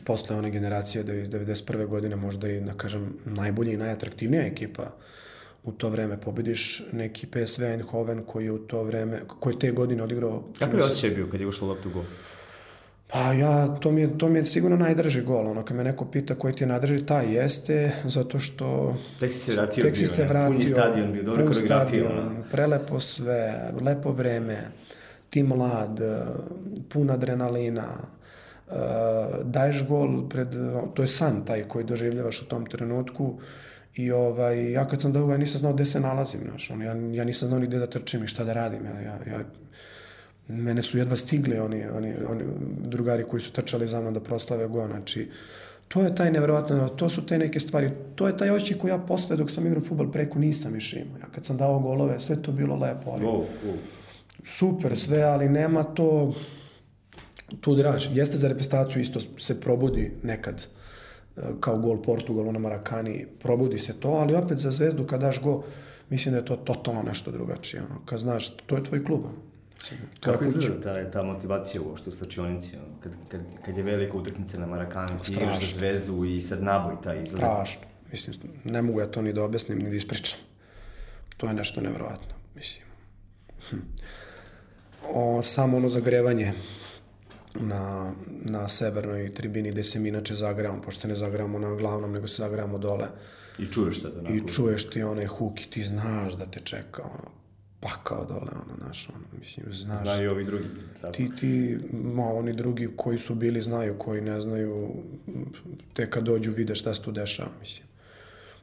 [0.05, 1.87] posle one generacije da iz 91.
[1.87, 4.91] godine možda i, da kažem, najbolja i najatraktivnija ekipa
[5.63, 10.03] u to vreme pobediš neki PSV Eindhoven koji je u to vreme, koji te godine
[10.03, 10.43] odigrao...
[10.59, 12.03] Kako je osjećaj bio kad je ušla loptu gol?
[13.11, 15.47] Pa ja, to mi, je, to mi je sigurno najdrži gol.
[15.47, 18.95] Ono, kad me neko pita koji ti je najdrži, taj jeste, zato što...
[19.19, 22.09] Tek si se vratio, tek si se vratio, puni stadion bio, dobro koreografija.
[22.51, 24.57] Prelepo sve, lepo vreme,
[25.29, 25.99] ti mlad,
[26.89, 27.87] pun adrenalina,
[28.67, 28.75] uh,
[29.43, 30.47] daješ gol pred,
[30.93, 33.39] to je san taj koji doživljavaš u tom trenutku
[33.95, 36.95] i ovaj, ja kad sam dao ja nisam znao gde se nalazim, znaš, on, ja,
[37.13, 39.39] ja nisam znao ni gde da trčim i šta da radim, ja, ja, ja
[40.49, 42.43] mene su jedva stigli oni, oni, oni
[42.79, 45.29] drugari koji su trčali za mnom da proslave go, znači,
[45.87, 48.97] to je taj nevjerovatno, to su te neke stvari, to je taj osjećaj koji ja
[48.97, 51.17] posle dok sam igrao futbol preko nisam više imao.
[51.17, 53.45] Ja kad sam dao golove, sve to bilo lepo, ali oh, oh.
[54.43, 56.33] super sve, ali nema to
[57.61, 58.07] tu draž.
[58.13, 60.67] Jeste za reprezentaciju isto se probudi nekad
[61.37, 65.41] e, kao gol Portugalu na Marakani, probudi se to, ali opet za zvezdu kad daš
[65.41, 65.63] go,
[66.09, 67.83] mislim da je to totalno nešto drugačije.
[67.89, 68.01] Ono.
[68.05, 69.25] Kad znaš, to je tvoj klub.
[69.25, 69.48] Ono.
[70.19, 72.77] Kako izgleda ta, ta motivacija uopšte u slačionici?
[73.03, 76.95] Kad, kad, kad je velika utakmica na Marakani, ti igraš za zvezdu i sad naboj
[77.03, 77.39] taj izgled.
[77.39, 77.81] Strašno.
[78.11, 80.39] Mislim, ne mogu ja to ni da objasnim, ni da ispričam.
[81.37, 82.85] To je nešto nevrovatno, mislim.
[83.69, 83.77] Hm.
[85.13, 86.53] O, samo ono zagrevanje
[87.55, 92.27] na, na severnoj tribini gde se mi inače zagrevamo, pošto ne zagrevamo na glavnom, nego
[92.27, 93.07] se zagrevamo dole.
[93.59, 94.33] I čuješ sad onako.
[94.35, 97.31] I čuješ ti onaj huk i ti znaš da te čeka ono,
[97.79, 100.01] pakao dole, ono, znaš, ono, mislim, znaš.
[100.01, 100.65] Znaju i ovi drugi.
[101.01, 101.13] Tako.
[101.13, 104.89] Ti, ti, ma, oni drugi koji su bili znaju, koji ne znaju,
[105.93, 107.87] te kad dođu vide šta se tu dešava, mislim.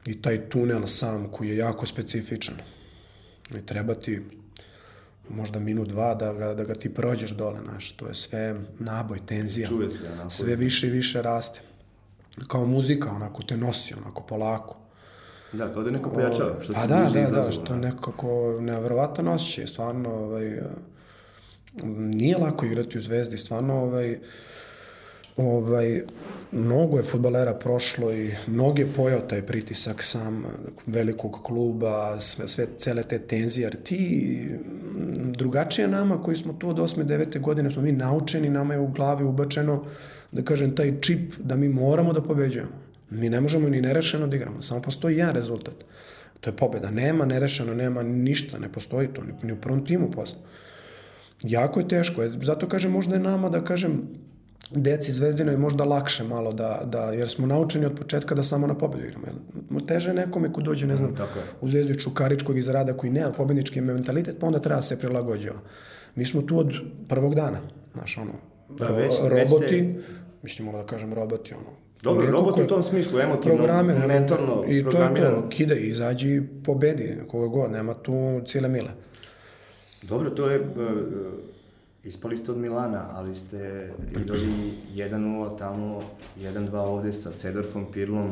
[0.05, 2.55] I taj tunel sam koji je jako specifičan.
[3.55, 4.21] I treba ti
[5.29, 9.19] možda minut, dva da ga, da ga ti prođeš dole, znaš, to je sve naboj,
[9.25, 9.67] tenzija.
[9.67, 10.29] Čuje se, onako.
[10.29, 11.59] Sve više i više raste.
[12.47, 14.86] Kao muzika, onako, te nosi, onako, polako.
[15.53, 19.33] Da, kao da neko pojačava, što pa se da, bliže da, da, što nekako nevjerovatno
[19.33, 20.59] osjećaj, stvarno, ovaj,
[21.97, 24.19] nije lako igrati u Zvezdi, stvarno, ovaj,
[25.37, 26.01] ovaj,
[26.51, 30.45] mnogo je futbalera prošlo i mnogo je pojao taj pritisak sam
[30.85, 34.49] velikog kluba, sve, sve cele te tenzije, jer ti
[35.17, 37.03] drugačije nama koji smo tu od 8.
[37.03, 37.39] 9.
[37.39, 39.85] godine, smo mi naučeni, nama je u glavi ubačeno,
[40.31, 42.86] da kažem, taj čip da mi moramo da pobeđujemo.
[43.09, 45.75] Mi ne možemo ni nerešeno da igramo, samo postoji jedan rezultat.
[46.39, 46.91] To je pobeda.
[46.91, 50.39] Nema nerešeno, nema ništa, ne postoji to, ni, ni u prvom timu posle.
[51.43, 54.01] Jako je teško, zato kažem možda je nama da kažem
[54.71, 58.67] deci Zvezdino je možda lakše malo da, da, jer smo naučeni od početka da samo
[58.67, 59.25] na pobedu igramo.
[59.71, 61.45] Jer teže nekome ko dođe, ne znam, mm, Tako je.
[61.61, 65.59] u Zvezdu Čukaričkog iz rada koji nema pobednički mentalitet, pa onda treba se prilagođava.
[66.15, 66.73] Mi smo tu od
[67.07, 67.59] prvog dana,
[67.93, 68.33] znaš, ono,
[68.79, 70.01] da, već, roboti, već te...
[70.43, 75.01] mislim, da kažem roboti, ono, Dobro, robot u tom smislu, emotivno, programer, mentalno I to
[75.01, 78.89] je to, kidaj, izađi i pobedi, koga god, nema tu cijele mile.
[80.01, 80.67] Dobro, to je, uh,
[82.03, 84.47] ispali ste od Milana, ali ste igrali
[84.95, 86.01] 1-0 tamo,
[86.39, 88.29] 1-2 ovde sa Sedorfom, Pirlom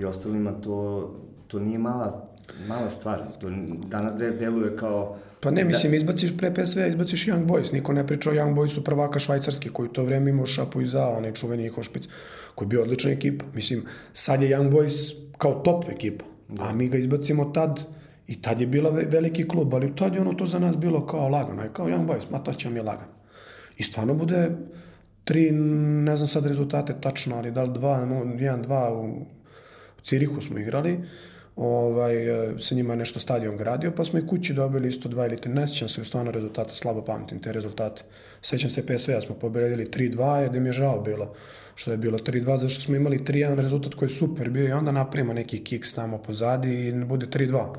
[0.00, 1.10] i ostalima, to,
[1.48, 2.28] to nije mala,
[2.68, 3.22] mala stvar.
[3.40, 3.50] To
[3.86, 5.16] danas de, deluje kao...
[5.40, 5.96] Pa ne, mislim, da...
[5.96, 7.72] izbaciš pre PSV, izbaciš Young Boys.
[7.72, 11.32] Niko ne priča o Young Boysu prvaka švajcarski, koji to vreme imao šapu iza, onaj
[11.32, 12.08] čuveni Hošpic
[12.54, 13.44] koji je bio odlična ekipa.
[13.54, 16.64] Mislim, sad je Young Boys kao top ekipa, da.
[16.64, 17.80] a mi ga izbacimo tad
[18.26, 21.28] i tad je bila veliki klub, ali tad je ono to za nas bilo kao
[21.28, 23.12] lagano, kao Young Boys, ma to će mi lagano.
[23.76, 24.50] I stvarno bude
[25.24, 29.06] tri, ne znam sad rezultate tačno, ali da li dva, no, jedan, dva u,
[29.98, 31.00] u Cirihu smo igrali,
[31.56, 35.38] ovaj, e, sa njima nešto stadion gradio, pa smo i kući dobili isto dva ili
[35.46, 38.02] ne sećam se stvarno rezultate, slabo pamtim te rezultate.
[38.42, 41.34] Sećam se PSV-a smo pobedili 3-2, jer mi je žao bilo
[41.82, 44.72] što je bilo 3-2, zato što smo imali 3-1 rezultat koji je super bio i
[44.72, 47.74] onda napravimo neki kiks tamo pozadi i bude 3-2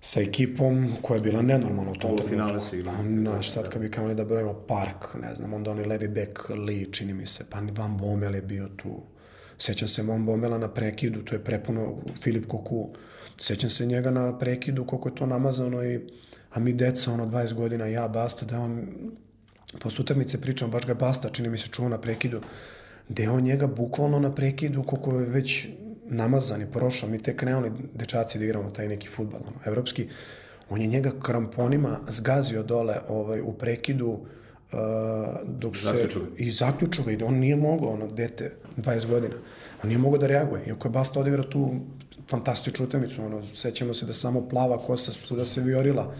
[0.00, 2.28] sa ekipom koja je bila nenormalna u tom trenutku.
[2.28, 2.96] finale su igrali.
[2.96, 6.48] Pa, znaš, sad kad bi kamali da brojimo Park, ne znam, onda oni levi bek
[6.48, 9.02] Lee, čini mi se, pa Van Bommel je bio tu.
[9.58, 12.88] Sećam se Van Bommela na prekidu, to je prepuno Filip Koku.
[13.40, 16.00] Sećam se njega na prekidu, koliko je to namazano i
[16.50, 18.88] a mi deca, ono, 20 godina, ja, basta, da on
[19.80, 22.40] posle utakmice pričam, baš ga Basta, čini mi se čuo na prekidu,
[23.08, 25.68] gde on njega bukvalno na prekidu, koliko je već
[26.10, 30.08] namazan i prošao, mi tek krenuli dečaci da igramo taj neki futbal, ono, evropski,
[30.70, 34.20] on je njega kramponima zgazio dole ovaj, u prekidu, uh,
[35.44, 35.84] dok se...
[35.84, 36.20] Zaključu.
[36.36, 39.34] I zaključu ga, i on nije mogao, ono, dete, 20 godina,
[39.82, 41.70] on nije mogao da reaguje, iako je Basta odigra tu
[42.30, 46.14] fantastičnu utakmicu, ono, sećamo se da samo plava kosa svuda se viorila,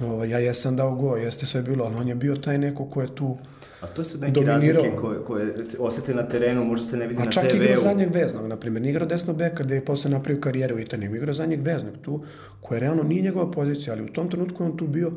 [0.00, 3.02] Ovo, ja jesam dao go, jeste sve bilo, ali on je bio taj neko ko
[3.02, 3.38] je tu
[3.82, 4.82] A to su neke dominirao.
[4.82, 7.40] razlike koje, koje se osete na terenu, možda se ne vidi na TV-u.
[7.40, 8.82] A čak igrao zadnjeg veznog, na primjer.
[8.82, 11.94] Nije igrao desno beka gde je posle napravio karijeru u Italiji, nego igrao zadnjeg veznog
[12.02, 12.24] tu,
[12.60, 15.12] koja realno nije njegova pozicija, ali u tom trenutku on tu bio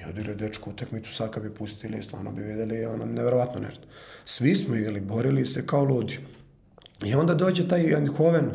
[0.00, 3.82] i odigrao dečku utakmicu, sad kad bi pustili, stvarno bi videli ono, neverovatno nešto.
[4.24, 6.18] Svi smo igrali, borili se kao ludi.
[7.04, 8.50] I onda dođe taj Eindhoven,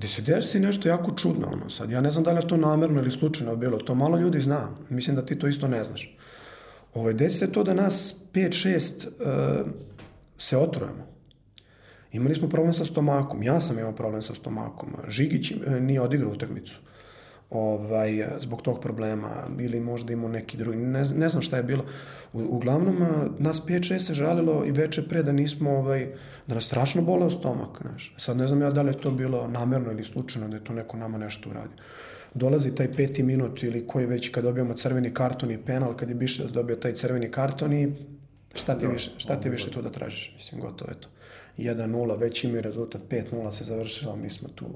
[0.00, 2.56] gde se desi nešto jako čudno, ono, sad, ja ne znam da li je to
[2.56, 6.16] namerno ili slučajno bilo, to malo ljudi zna, mislim da ti to isto ne znaš.
[6.94, 9.66] Ovaj, desi se to da nas 5-6 uh,
[10.38, 11.06] se otrujemo.
[12.12, 16.32] Imali smo problem sa stomakom, ja sam imao problem sa stomakom, Žigić uh, nije odigrao
[16.32, 16.78] utakmicu
[17.50, 21.84] ovaj, zbog tog problema, ili možda imao neki drugi, ne, ne znam šta je bilo.
[22.32, 22.96] U, uglavnom,
[23.38, 26.12] nas 5-6 se žalilo i veče pre da nismo, ovaj,
[26.46, 28.14] da nas strašno boleo stomak, znaš.
[28.18, 30.72] Sad ne znam ja da li je to bilo namerno ili slučajno da je to
[30.72, 31.76] neko nama nešto uradio.
[32.34, 36.14] Dolazi taj peti minut ili koji već kad dobijamo crveni karton i penal, kad je
[36.14, 37.92] Biševac dobio taj crveni karton i
[38.54, 40.32] šta ti više, šta ti više tu da tražiš?
[40.36, 41.08] Mislim, gotovo je to.
[41.58, 44.66] 1-0, već imaju rezultat, 5-0 se završila, mi smo tu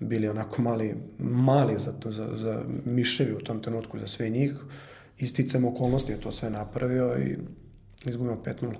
[0.00, 4.52] bili onako mali, mali za, to, za, za miševi u tom trenutku za sve njih.
[5.18, 7.36] Isticam okolnosti je to sve napravio i
[8.06, 8.74] izgubimo 5-0.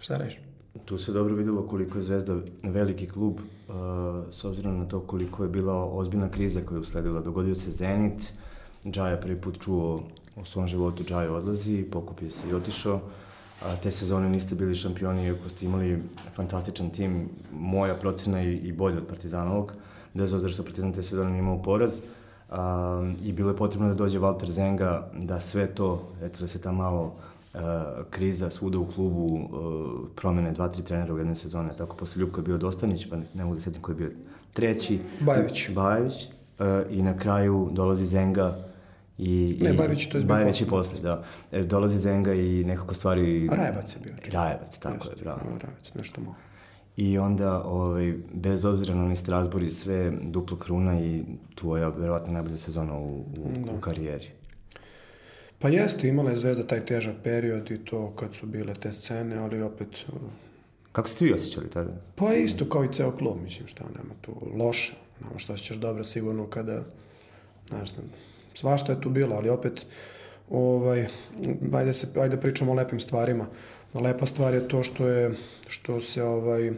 [0.00, 0.38] Šta reći?
[0.84, 3.74] Tu se dobro videlo koliko je Zvezda veliki klub, uh,
[4.30, 7.20] s obzirom na to koliko je bila ozbiljna kriza koja je usledila.
[7.20, 8.32] Dogodio se Zenit,
[8.86, 10.02] Džaja prvi put čuo
[10.36, 13.00] u svom životu Džaja odlazi, pokupio se i otišao.
[13.62, 16.02] A, te sezone niste bili šampioni, iako ste imali
[16.36, 19.72] fantastičan tim, moja procena i, i bolja od Partizanovog.
[20.14, 22.00] Bez obzira što Partizan te sezone imao poraz.
[22.50, 26.60] Um, I bilo je potrebno da dođe Walter Zenga, da sve to, eto da se
[26.60, 27.14] ta malo
[27.54, 27.60] uh,
[28.10, 32.40] kriza svuda u klubu, uh, promene dva, tri trenera u jednoj sezone, tako posle Ljubko
[32.40, 34.10] je bio Dostanić, pa ne, ne mogu da setim ko je bio
[34.52, 34.98] treći.
[35.20, 35.70] Bajević.
[35.70, 36.14] Bajević.
[36.58, 38.64] Uh, I na kraju dolazi Zenga,
[39.18, 41.00] I, ne, Bajević to je Bajević posle.
[41.00, 41.22] da.
[41.52, 43.48] E, dolazi Zenga i nekako stvari...
[43.48, 44.12] Rajevac je bio.
[44.32, 45.40] Rajevac, tako Jeste, je, bravo.
[45.40, 46.36] Rajevac, nešto malo.
[46.96, 52.58] I onda, ovaj, bez obzira na Strasbourg i sve, dupla kruna i tvoja, verovatno, najbolja
[52.58, 53.24] sezona u, u,
[53.66, 53.72] da.
[53.72, 54.28] u karijeri.
[55.58, 59.36] Pa jeste, imala je Zvezda taj težak period i to kad su bile te scene,
[59.36, 59.88] ali opet...
[60.92, 61.90] Kako ste vi osjećali tada?
[62.14, 64.94] Pa isto kao i ceo klub, mislim, šta nema tu loše.
[65.20, 66.82] Nema što osjećaš dobro sigurno kada,
[67.68, 67.90] znaš,
[68.54, 69.86] svašta je tu bilo, ali opet,
[70.50, 71.06] ovaj,
[71.72, 73.46] ajde, se, ajde pričamo o lepim stvarima.
[73.94, 75.30] Lepa stvar je to što je
[75.66, 76.72] što se ovaj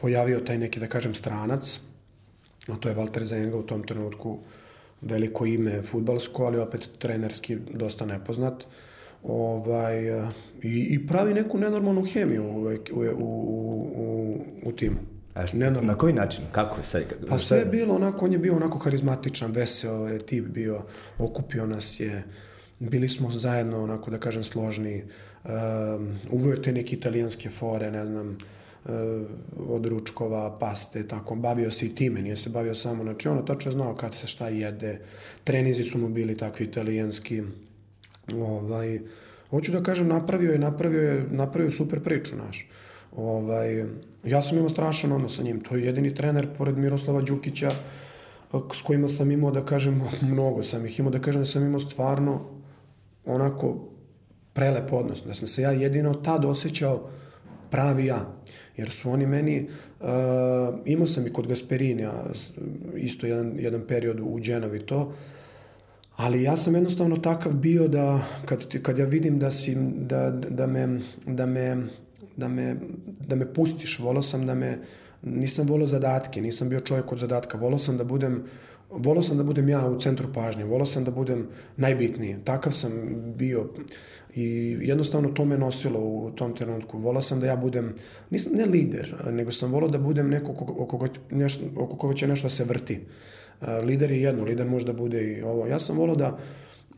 [0.00, 1.80] pojavio taj neki da kažem stranac,
[2.68, 4.38] a to je Walter Zenga u tom trenutku
[5.00, 8.64] veliko ime futbalsko, ali opet trenerski dosta nepoznat.
[9.22, 10.08] Ovaj,
[10.62, 14.96] i, i pravi neku nenormalnu hemiju u, u, u, u, u timu.
[15.34, 16.44] A šta, na koji način?
[16.52, 17.02] Kako sad?
[17.28, 20.82] Pa sve je bilo onako, on je bio onako karizmatičan, veseo je tip bio,
[21.18, 22.24] okupio nas je,
[22.78, 25.10] bili smo zajedno onako da kažem složni, um,
[26.30, 28.38] uveo te neke italijanske fore, ne znam, uh,
[29.68, 33.72] od ručkova, paste, tako, bavio se i time, nije se bavio samo, znači ono tačno
[33.72, 35.00] znao kad se šta jede,
[35.44, 37.42] trenizi su mu bili takvi italijanski,
[38.34, 39.00] ovaj,
[39.50, 42.68] hoću da kažem, napravio je, napravio je, napravio je super priču, naš.
[43.16, 43.84] Ovaj,
[44.24, 47.70] ja sam imao strašan odnos sa njim, to je jedini trener, pored Miroslava Đukića,
[48.74, 51.80] s kojima sam imao, da kažem, mnogo sam ih imao, da kažem da sam imao
[51.80, 52.40] stvarno
[53.24, 53.88] onako
[54.58, 57.10] prelep odnos, da sam se ja jedino tad osjećao
[57.70, 58.26] pravi ja.
[58.76, 59.68] Jer su oni meni,
[60.00, 60.06] uh,
[60.84, 62.24] imao sam i kod Gasperinija
[62.96, 65.12] isto jedan, jedan period u Dženovi to,
[66.16, 70.66] ali ja sam jednostavno takav bio da kad, kad ja vidim da, si, da, da,
[70.66, 71.76] me, da, me,
[72.36, 72.76] da, me,
[73.28, 74.78] da me pustiš, volao sam da me,
[75.22, 78.42] nisam volao zadatke, nisam bio čovjek od zadatka, volao sam da budem
[78.90, 81.46] volao sam da budem ja u centru pažnje, volao sam da budem
[81.76, 82.36] najbitniji.
[82.44, 82.92] Takav sam
[83.36, 83.70] bio
[84.34, 86.98] i jednostavno to me nosilo u tom trenutku.
[86.98, 87.94] Volao sam da ja budem,
[88.30, 92.28] nisam ne lider, nego sam volao da budem neko oko koga, nešto, oko koga će
[92.28, 93.00] nešto da se vrti.
[93.84, 95.66] Lider je jedno, lider može da bude i ovo.
[95.66, 96.38] Ja sam volao da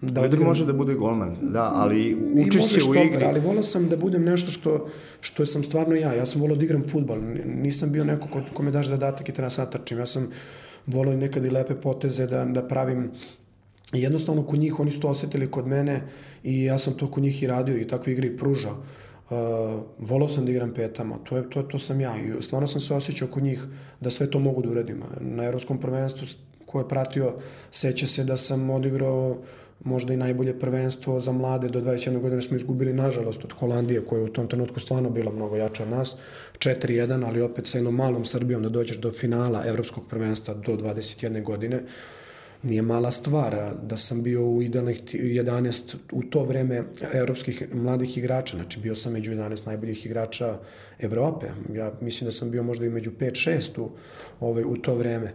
[0.00, 3.24] Da Lider može da bude golman, da, ali učešće u igri...
[3.24, 4.88] Ali volao sam da budem nešto što,
[5.20, 6.14] što sam stvarno ja.
[6.14, 7.18] Ja sam volao da igram futbol.
[7.44, 9.98] Nisam bio neko ko, ko me daš zadatak i te nas atrčim.
[9.98, 10.30] Ja sam
[10.86, 13.10] volao nekad i lepe poteze da, da pravim
[13.92, 16.02] jednostavno kod njih, oni su to osetili kod mene
[16.44, 18.76] i ja sam to kod njih i radio i takve igre i pružao.
[19.30, 19.36] Uh,
[19.98, 22.94] volao sam da igram petama, to, je, to, to sam ja i stvarno sam se
[22.94, 23.64] osjećao kod njih
[24.00, 25.02] da sve to mogu da uradim.
[25.20, 26.26] Na evropskom prvenstvu
[26.66, 27.34] ko je pratio,
[27.70, 29.36] seća se da sam odigrao
[29.84, 34.18] možda i najbolje prvenstvo za mlade do 21 godine smo izgubili nažalost od Holandije koja
[34.18, 36.16] je u tom trenutku stvarno bila mnogo jača od nas
[36.58, 41.42] 4-1 ali opet sa jednom malom Srbijom da dođeš do finala evropskog prvenstva do 21
[41.42, 41.82] godine
[42.62, 48.56] nije mala stvar da sam bio u idealnih 11 u to vreme evropskih mladih igrača,
[48.56, 50.58] znači bio sam među 11 najboljih igrača
[50.98, 51.46] Evrope.
[51.74, 53.90] Ja mislim da sam bio možda i među 5-6 u,
[54.40, 55.32] ovaj, u to vreme.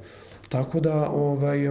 [0.50, 1.68] Tako da, ovaj,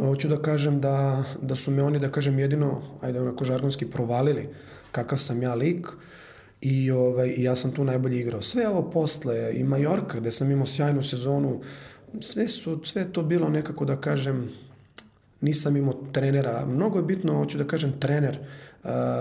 [0.00, 4.48] hoću da kažem da, da su me oni, da kažem, jedino, ajde onako žargonski provalili
[4.92, 5.88] kakav sam ja lik
[6.60, 8.42] i, ovaj, ja sam tu najbolje igrao.
[8.42, 11.60] Sve ovo posle i Majorka, gde sam imao sjajnu sezonu,
[12.20, 14.48] sve, su, sve to bilo nekako da kažem,
[15.40, 16.66] nisam imao trenera.
[16.66, 18.38] Mnogo je bitno, hoću da kažem, trener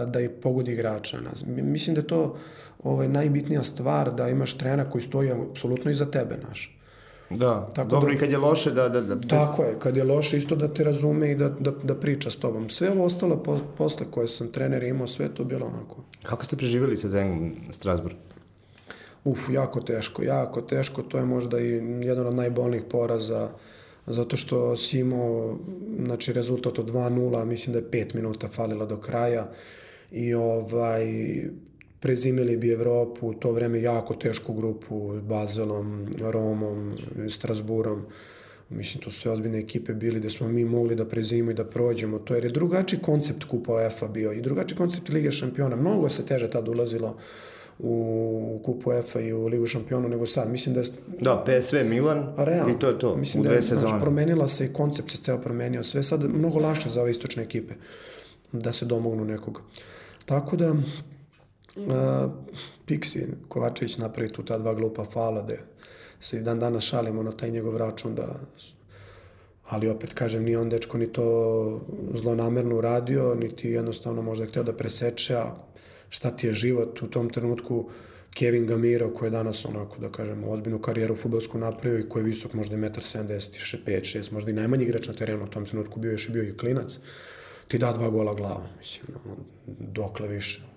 [0.08, 1.20] da je pogodi igrača.
[1.46, 2.38] Mislim da je to
[2.84, 6.80] ovaj, najbitnija stvar, da imaš trenera koji stoji apsolutno iza tebe, naš.
[7.38, 9.16] Da, Tako dobro da, i kad je loše da, da, da...
[9.16, 12.36] Tako je, kad je loše isto da te razume i da, da, da priča s
[12.36, 12.70] tobom.
[12.70, 16.04] Sve ovo ostalo po, posle koje sam trener imao, sve to bilo onako.
[16.24, 18.16] Kako ste preživjeli sa Zengom Strasbourg?
[19.24, 21.02] Uf, jako teško, jako teško.
[21.02, 21.70] To je možda i
[22.02, 23.50] jedan od najbolnijih poraza
[24.08, 25.58] zato što si imao
[26.06, 29.48] znači, rezultat od 2-0, mislim da je 5 minuta falilo do kraja
[30.12, 31.06] i ovaj
[32.04, 36.96] prezimili bi Evropu, u to vreme jako tešku grupu, Bazelom, Romom,
[37.30, 38.02] Strasburom,
[38.70, 42.20] mislim to sve ozbiljne ekipe bili da smo mi mogli da prezimimo i da prođemo
[42.20, 46.26] to jer je drugačiji koncept kupa UEFA bio i drugačiji koncept Lige šampiona mnogo se
[46.26, 47.16] teže tad ulazilo
[47.80, 50.52] u kupu UEFA i u Ligu šampiona nego sad.
[50.52, 50.86] Mislim da je...
[51.22, 53.88] Da, PSV Milan Real, i to je to, mislim u da dve da je, sezone.
[53.88, 55.84] Znači, promenila se i koncept se ceo promenio.
[55.84, 57.74] Sve sad mnogo laše za ove istočne ekipe
[58.52, 59.62] da se domognu nekog.
[60.26, 60.76] Tako da,
[61.76, 62.32] uh,
[63.48, 65.54] Kovačević napravi tu ta dva glupa fala da
[66.22, 68.40] se i dan danas šalimo na taj njegov račun da
[69.70, 71.82] ali opet kažem nije on dečko ni to
[72.16, 75.56] zlonamerno uradio niti jednostavno možda je hteo da preseče a
[76.10, 77.02] šta ti je život?
[77.02, 77.90] U tom trenutku
[78.34, 82.26] Kevin Gamiro koji je danas onako da kažem ozbiljnu karijeru fudbalsku napravio i koji je
[82.26, 86.12] visok možda 1,70 5 6 možda i najmanji igrač na terenu u tom trenutku bio
[86.12, 87.00] još i bio i klinac
[87.68, 89.36] ti da dva gola glavom mislim ono,
[89.80, 90.73] dokle više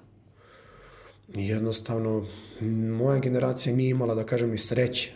[1.35, 2.27] jednostavno,
[2.99, 5.13] moja generacija nije imala, da kažem, ni sreće,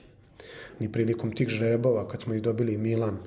[0.79, 3.19] ni prilikom tih žrebova, kad smo ih dobili Milan,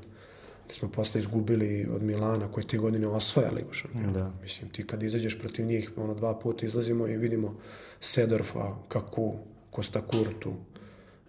[0.65, 4.12] gde smo posle izgubili od Milana, koji te godine osvaja Ligu šampiona.
[4.12, 4.32] Da.
[4.41, 7.56] Mislim, ti kad izađeš protiv njih, ono, dva puta izlazimo i vidimo
[8.00, 9.34] Sedorfa, Kaku,
[9.69, 10.54] Kosta Kurtu,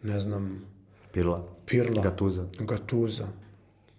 [0.03, 0.65] ne znam...
[1.13, 1.49] Pirla.
[1.67, 2.03] Pirla.
[2.03, 2.47] Gatuza.
[2.61, 3.29] Gatuza.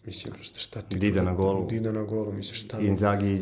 [0.05, 0.95] Mislim, šta, šta ti...
[0.95, 1.67] Dida na golu.
[1.67, 2.79] Dida na golu, misliš šta...
[2.79, 3.37] Inzaghi i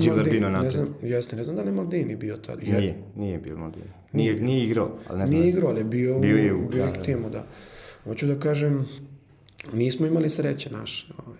[0.00, 2.62] Gilardino na ne znam, jeste, ne znam da li je Maldini bio tad.
[2.62, 3.86] Nije, nije bio Maldini.
[4.12, 5.40] Nije, nije igrao, ali ne znam.
[5.40, 7.02] Nije igrao, ali bio, bio, je u, bio da, da.
[7.02, 7.46] timu, da.
[8.04, 8.86] Hoću da kažem,
[9.72, 11.12] nismo imali sreće naše.
[11.26, 11.38] Ovaj.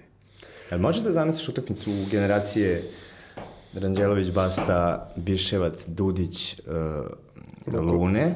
[0.70, 2.82] Jel možeš da zamisliš utakmicu generacije
[3.74, 6.60] Ranđelović, Basta, Biševac, Dudić,
[7.66, 8.34] uh, Lune,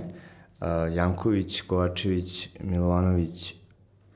[0.61, 3.55] uh, Janković, Kovačević, Milovanović,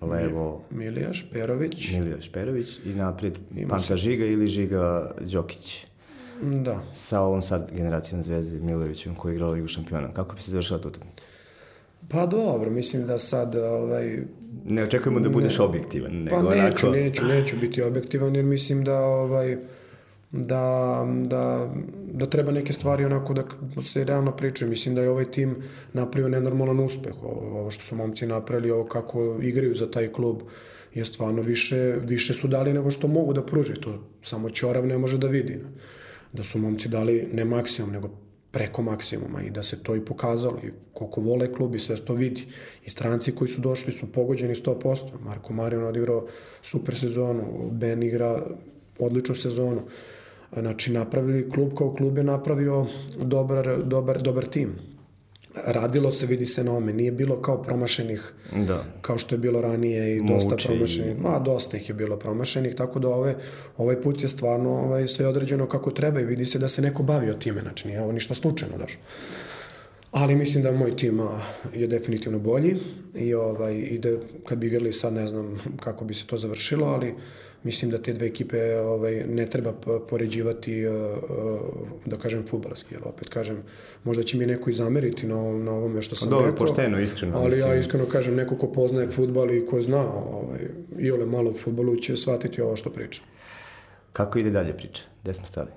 [0.01, 0.63] levo...
[0.71, 1.91] Milijaš Perović.
[1.93, 5.87] Milijaš Perović i naprijed Panta Žiga ili Žiga Đokić.
[6.43, 6.83] Da.
[6.93, 10.13] Sa ovom sad generacijom Zvezde Milovićem koji je igrao Ligu šampiona.
[10.13, 11.27] Kako bi se završila ta utakmica?
[12.09, 14.19] Pa dobro, mislim da sad ovaj...
[14.65, 16.13] Ne očekujemo da budeš ne, objektivan.
[16.13, 16.91] Nego pa neću, onako...
[16.91, 19.57] neću, neću biti objektivan jer mislim da ovaj
[20.37, 21.71] da, da,
[22.13, 23.45] da treba neke stvari onako da
[23.83, 24.71] se realno pričaju.
[24.71, 25.57] Mislim da je ovaj tim
[25.93, 27.23] napravio nenormalan uspeh.
[27.23, 30.43] Ovo, što su momci napravili, ovo kako igraju za taj klub
[30.95, 33.81] je stvarno više, više su dali nego što mogu da pruže.
[33.81, 35.59] To samo Ćorav ne može da vidi.
[36.33, 38.11] Da su momci dali ne maksimum, nego
[38.51, 42.15] preko maksimuma i da se to i pokazalo i koliko vole klub i sve to
[42.15, 42.47] vidi.
[42.87, 45.21] I stranci koji su došli su pogođeni 100%.
[45.21, 46.27] Marko Marion odigrao
[46.63, 48.47] super sezonu, Ben igra
[48.99, 49.83] odličnu sezonu.
[50.53, 52.87] Znači, napravili, klub kao klub je napravio
[53.19, 54.75] dobar, dobar, dobar tim.
[55.67, 58.33] Radilo se, vidi se na ome, nije bilo kao promašenih,
[58.67, 58.85] da.
[59.01, 62.99] kao što je bilo ranije i dosta promašenih, ma dosta ih je bilo promašenih, tako
[62.99, 63.37] da ove,
[63.77, 67.03] ovaj put je stvarno ovaj, sve određeno kako treba i vidi se da se neko
[67.03, 68.99] bavio time, znači nije ovo ništa slučajno daš.
[70.11, 71.21] Ali mislim da moj tim
[71.75, 72.77] je definitivno bolji
[73.15, 74.09] i, ovaj, i da
[74.45, 77.15] kad bi igrali sad ne znam kako bi se to završilo, ali
[77.63, 79.73] mislim da te dve ekipe ovaj, ne treba
[80.09, 81.61] poređivati, uh, uh,
[82.07, 82.95] da kažem, futbalski.
[82.95, 83.63] Jer opet kažem,
[84.05, 86.67] možda će mi neko i zameriti na, na ovome što sam Dobro, rekao.
[86.67, 87.37] pošteno, iskreno.
[87.37, 87.71] Ali mislim.
[87.71, 90.61] ja iskreno kažem, neko ko poznaje futbal i ko zna ovaj,
[90.99, 93.25] i ole malo u futbalu će shvatiti ovo što pričam.
[94.13, 95.03] Kako ide dalje priča?
[95.23, 95.69] Gde smo stali?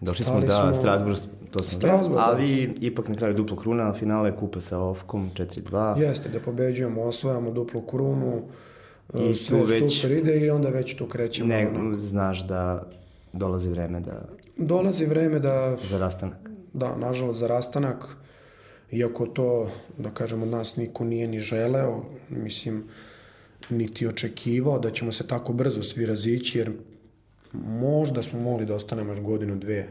[0.00, 0.74] Došli Stali smo da smo...
[0.74, 1.16] Strasbourg,
[1.50, 2.30] to smo Strasbourg, da.
[2.30, 5.98] ali ipak na kraju duplo kruna, finale kupa sa Ofkom 4-2.
[6.00, 8.42] Jeste, da pobeđujemo, osvajamo duplu krunu,
[9.14, 11.48] I sve već, super ide i onda već tu krećemo.
[11.48, 12.90] Ne, znaš da
[13.32, 14.28] dolazi vreme da...
[14.56, 15.76] Dolazi vreme da...
[15.84, 16.50] Za rastanak.
[16.72, 18.16] Da, nažalost za rastanak,
[18.90, 22.84] iako to, da kažem, od nas niko nije ni želeo, mislim,
[23.70, 26.72] niti očekivao da ćemo se tako brzo svi razići, jer
[27.66, 29.88] možda smo mogli da ostanemo još godinu, dve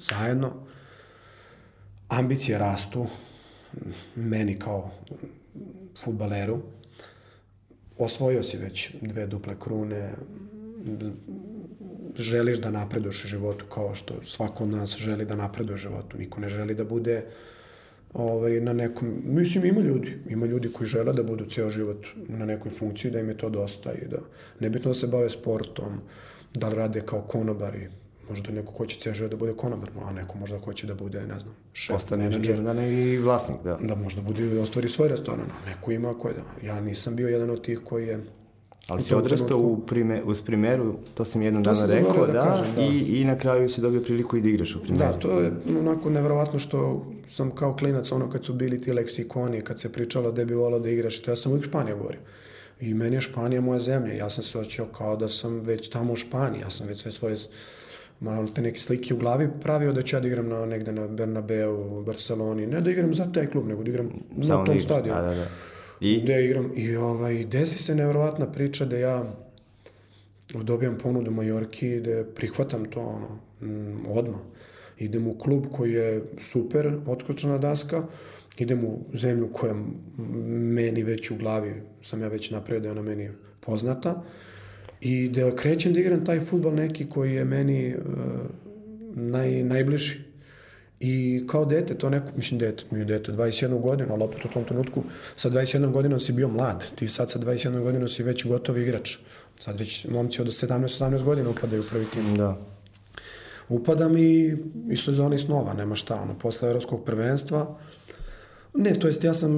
[0.00, 0.52] zajedno.
[2.08, 3.06] Ambicije rastu,
[4.16, 4.90] meni kao
[6.04, 6.58] futbaleru.
[7.98, 10.10] Osvojio si već dve duple krune,
[12.16, 16.18] želiš da napreduješ u životu kao što svako od nas želi da napreduje u životu.
[16.18, 17.24] Niko ne želi da bude
[18.12, 19.22] ovaj, na nekom...
[19.24, 20.18] Mislim, ima ljudi.
[20.28, 23.50] Ima ljudi koji žele da budu ceo život na nekoj funkciji, da im je to
[23.50, 24.18] dosta i da
[24.60, 26.00] nebitno da se bave sportom,
[26.54, 27.88] da rade kao konobari,
[28.28, 31.38] možda neko hoće ceo život da bude konobar, a neko možda hoće da bude, ne
[31.40, 32.62] znam, šef, Postane menadžer.
[32.62, 33.78] Da ne i vlasnik, da.
[33.82, 36.66] Da možda bude, ostvari svoj restoran, neko ima koji da.
[36.66, 38.20] Ja nisam bio jedan od tih koji je
[38.88, 42.66] Ali si odrastao u prime, uz primeru, to sam jednom dana rekao, da, da, kažem,
[42.76, 45.12] da, I, i na kraju si dobio priliku i da igraš u primeru.
[45.12, 49.60] Da, to je onako nevrovatno što sam kao klinac, ono kad su bili ti leksikoni,
[49.60, 52.20] kad se pričalo da bi volao da igraš, to ja sam uvijek Španija govorio.
[52.80, 56.12] I meni je Španija moja zemlja, ja sam se očeo kao da sam već tamo
[56.12, 57.36] u Španiji, ja sam već sve svoje
[58.20, 61.08] malo te neke slike u glavi pravio da ću ja da igram na, negde na
[61.08, 64.10] Bernabeu, Barceloni, ne da igram za taj klub, nego da igram
[64.42, 65.22] Samo na tom stadionu.
[65.22, 65.46] Da, da, da.
[66.00, 66.20] I?
[66.22, 66.72] Gde igram.
[66.76, 69.24] I ovaj, desi se nevrovatna priča da ja
[70.52, 74.40] dobijam ponudu Majorki, da prihvatam to ono, mm, odmah.
[74.98, 78.02] Idem u klub koji je super, otkočena daska,
[78.58, 79.74] idem u zemlju koja
[80.48, 84.22] meni već u glavi, sam ja već napravio da je ona meni poznata,
[85.04, 88.02] i da krećem da igram taj futbol neki koji je meni uh,
[89.14, 90.18] naj, najbliži.
[91.00, 94.48] I kao dete, to neko, mislim dete, mi je dete, 21 godinu, ali opet u
[94.48, 95.02] tom trenutku,
[95.36, 99.16] sa 21 godinom si bio mlad, ti sad sa 21 godinom si već gotov igrač.
[99.58, 102.36] Sad već momci od 17-18 godina upadaju u prvi tim.
[102.36, 102.58] Da.
[103.68, 104.56] Upadam i,
[104.90, 107.78] i sezoni snova, nema šta, ono, posle evropskog prvenstva,
[108.74, 109.52] Ne, to jest ja sam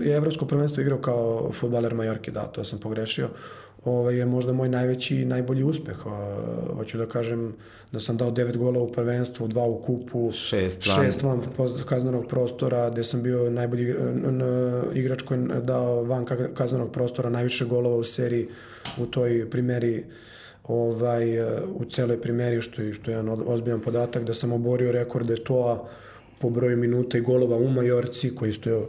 [0.00, 3.28] je evropsko prvenstvo igrao kao futbaler Majorke, da, to sam pogrešio
[3.84, 5.96] ovaj, je možda moj najveći i najbolji uspeh.
[6.76, 7.54] Hoću da kažem
[7.92, 11.40] da sam dao devet gola u prvenstvu, dva u kupu, šest van, šest van
[11.86, 13.94] kaznenog prostora, gde sam bio najbolji
[14.94, 18.48] igrač koji je dao van kaznenog prostora najviše golova u seriji
[18.98, 20.04] u toj primeri
[20.64, 21.40] ovaj,
[21.74, 25.88] u celoj primeri, što je, što je jedan ozbiljan podatak, da sam oborio rekorde toa
[26.40, 28.82] po broju minuta i golova u Majorci, koji isto je,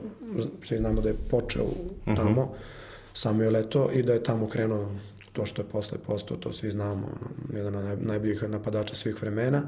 [0.62, 1.66] svi znamo da je počeo
[2.06, 2.16] mhm.
[2.16, 2.42] tamo.
[2.42, 2.73] Uh -huh
[3.14, 4.90] Samuel Leto i da je tamo krenuo
[5.34, 9.64] to što je posle postao, to svi znamo, ono, jedan od najboljih napadača svih vremena.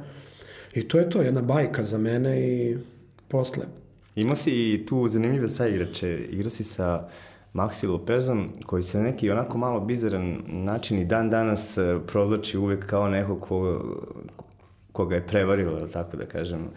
[0.74, 2.78] I to je to, jedna bajka za mene i
[3.28, 3.66] posle.
[4.16, 7.08] Ima si i tu zanimljive saigrače, igra si sa
[7.54, 12.86] Maxi Lopezom, koji se neki onako malo bizaran način i dan danas eh, provlači uvek
[12.86, 13.82] kao neko ko,
[14.96, 16.68] koga je prevarila, tako da kažem,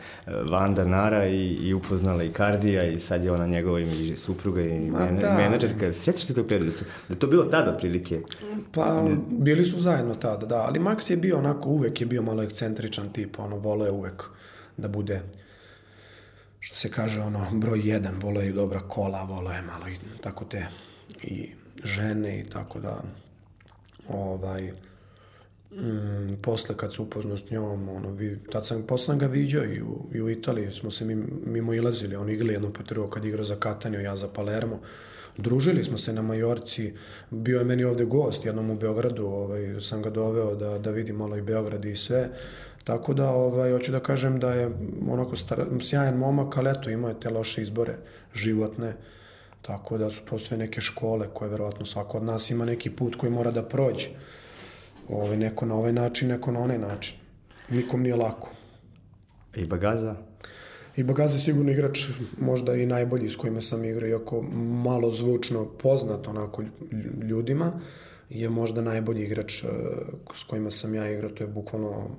[0.50, 4.90] Vanda Nara i, i upoznala i Kardija i sad je ona njegova i supruga i
[4.90, 5.34] men, da.
[5.34, 5.92] menadžerka.
[5.92, 6.76] Sjećaš te tog perioda?
[7.08, 8.20] Da je to bilo tada prilike?
[8.72, 10.56] Pa, bili su zajedno tada, da.
[10.56, 14.24] Ali Max je bio onako, uvek je bio malo ekscentričan tip, ono, voleo je uvek
[14.76, 15.22] da bude
[16.60, 20.44] što se kaže, ono, broj jedan, voleo je dobra kola, voleo je malo i tako
[20.44, 20.66] te
[21.22, 21.48] i
[21.84, 23.02] žene i tako da
[24.08, 24.72] ovaj,
[25.70, 29.64] mm, posle kad se upoznao s njom, ono, vi, tad sam, posle sam ga viđao
[29.64, 31.04] i u, i u Italiji, smo se
[31.46, 34.80] mimo ilazili, on igrali jedno po drugo kad igrao za Katanio, ja za Palermo,
[35.36, 36.92] družili smo se na Majorci,
[37.30, 41.12] bio je meni ovde gost, jednom u Beogradu, ovaj, sam ga doveo da, da vidi
[41.12, 42.28] malo i Beograd i sve,
[42.84, 44.70] tako da, ovaj, hoću da kažem da je
[45.08, 47.96] onako star, sjajan momak, ali eto, imao je te loše izbore
[48.34, 48.96] životne,
[49.62, 53.14] tako da su to sve neke škole koje verovatno svako od nas ima neki put
[53.14, 54.08] koji mora da prođe.
[55.08, 57.16] Ovaj, neko na ovaj način, neko na onaj način.
[57.70, 58.50] Nikom nije lako.
[59.56, 60.14] I Bagaza?
[60.96, 62.06] I Bagaza je sigurno igrač
[62.40, 64.42] možda i najbolji s kojima sam igrao, iako
[64.82, 66.62] malo zvučno poznat onako
[67.28, 67.80] ljudima,
[68.30, 69.68] je možda najbolji igrač eh,
[70.34, 72.10] s kojima sam ja igrao, to je bukvalno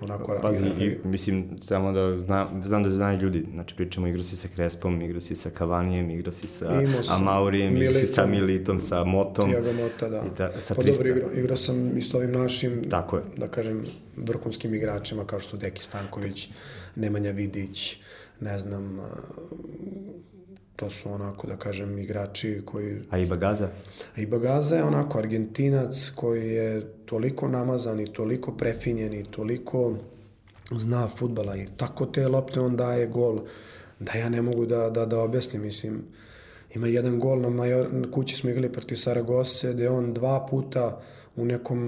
[0.00, 4.36] Onako, Pazi, i, mislim, samo da zna, znam da znaju ljudi, znači pričamo, igra si
[4.36, 9.04] sa Krespom, igra si sa Kavanijem, igra si sa Amaurijem, igra si sa Militom, sa
[9.04, 9.50] Motom.
[9.50, 10.22] Tiago Mota, da.
[10.32, 13.22] I ta, sa pa dobro, igrao, igrao sam i s ovim našim, Tako je.
[13.36, 13.84] da kažem,
[14.16, 16.48] vrhunskim igračima, kao što su Deki Stanković,
[16.96, 17.96] Nemanja Vidić,
[18.40, 19.00] ne znam,
[20.76, 22.96] To su onako, da kažem, igrači koji...
[23.10, 23.68] A i Bagaza?
[24.16, 29.96] A i Bagaza je onako argentinac koji je toliko namazan i toliko prefinjen i toliko
[30.70, 33.40] zna futbala i tako te lopte on daje gol
[34.00, 36.02] da ja ne mogu da, da, da objasnim, mislim.
[36.74, 41.00] Ima jedan gol na, major, na kući smo igrali protiv Saragose gde on dva puta
[41.36, 41.86] u nekom,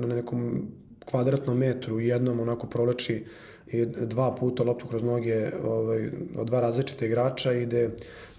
[0.00, 0.68] na nekom
[1.04, 3.24] kvadratnom metru jednom onako proleči
[3.72, 7.90] i dva puta loptu kroz noge ovaj, od dva različite igrača i gde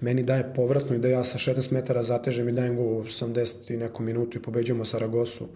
[0.02, 3.74] meni daje povratno i da ja sa 16 metara zatežem i dajem go u 80
[3.74, 5.48] i neku minutu i pobeđujemo Saragosu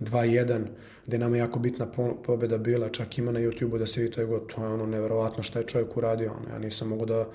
[0.00, 0.64] 2-1,
[1.06, 1.86] gde nama jako bitna
[2.26, 4.86] pobeda bila, čak ima na YouTube-u da se vidi to je go, to je ono
[4.86, 7.28] neverovatno šta je čovjek uradio, ono, ja nisam mogu da,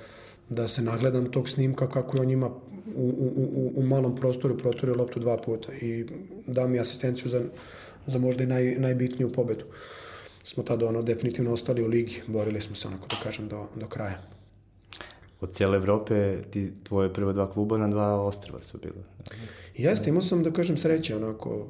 [0.50, 2.48] da se nagledam tog snimka kako je on ima
[2.96, 6.06] u, u, u, u malom prostoru protorio loptu dva puta i
[6.48, 7.42] da mi asistenciju za,
[8.08, 9.66] za možda i naj, najbitniju pobedu.
[10.44, 13.88] Smo tada ono definitivno ostali u ligi, borili smo se onako da kažem do, do
[13.88, 14.22] kraja.
[15.42, 19.04] Od cijele Evrope ti, tvoje prve dva kluba na dva ostrava su bile.
[19.76, 21.68] Jeste, imao sam da kažem sreće, onako,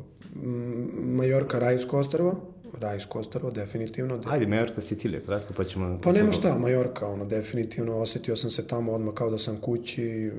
[1.03, 2.35] Majorka, Rajsko ostrava,
[2.79, 4.21] Rajsko ostrava, definitivno.
[4.25, 5.99] Ajde, Majorka, Sicilija, kratko, pa ćemo...
[6.03, 10.31] Pa nema šta, Majorka, ono, definitivno, osetio sam se tamo odmah kao da sam kući,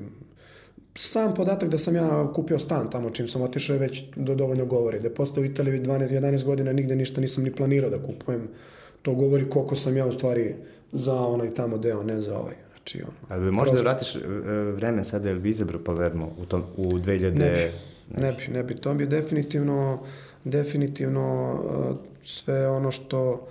[0.95, 4.66] sam podatak da sam ja kupio stan tamo čim sam otišao je već do dovoljno
[4.66, 5.01] govori.
[5.01, 8.49] Da je postao u Italiji 12, 11 godina nigde ništa nisam ni planirao da kupujem.
[9.03, 10.55] To govori koliko sam ja u stvari
[10.93, 12.55] za onaj tamo deo, ne za ovaj.
[12.70, 13.82] Znači, ono, Ali možda prosto...
[13.82, 14.20] vratiš e,
[14.72, 17.38] vreme sada, je li bi izabrao Palermo u, tom, u 2000...
[17.38, 18.74] Ne bi, ne bi, ne bi.
[18.76, 19.99] To bi definitivno,
[20.45, 23.49] definitivno uh, sve ono što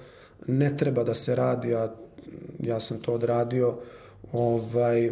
[0.47, 1.93] ne treba da se radi, a
[2.59, 3.75] ja sam to odradio,
[4.33, 5.11] ovaj,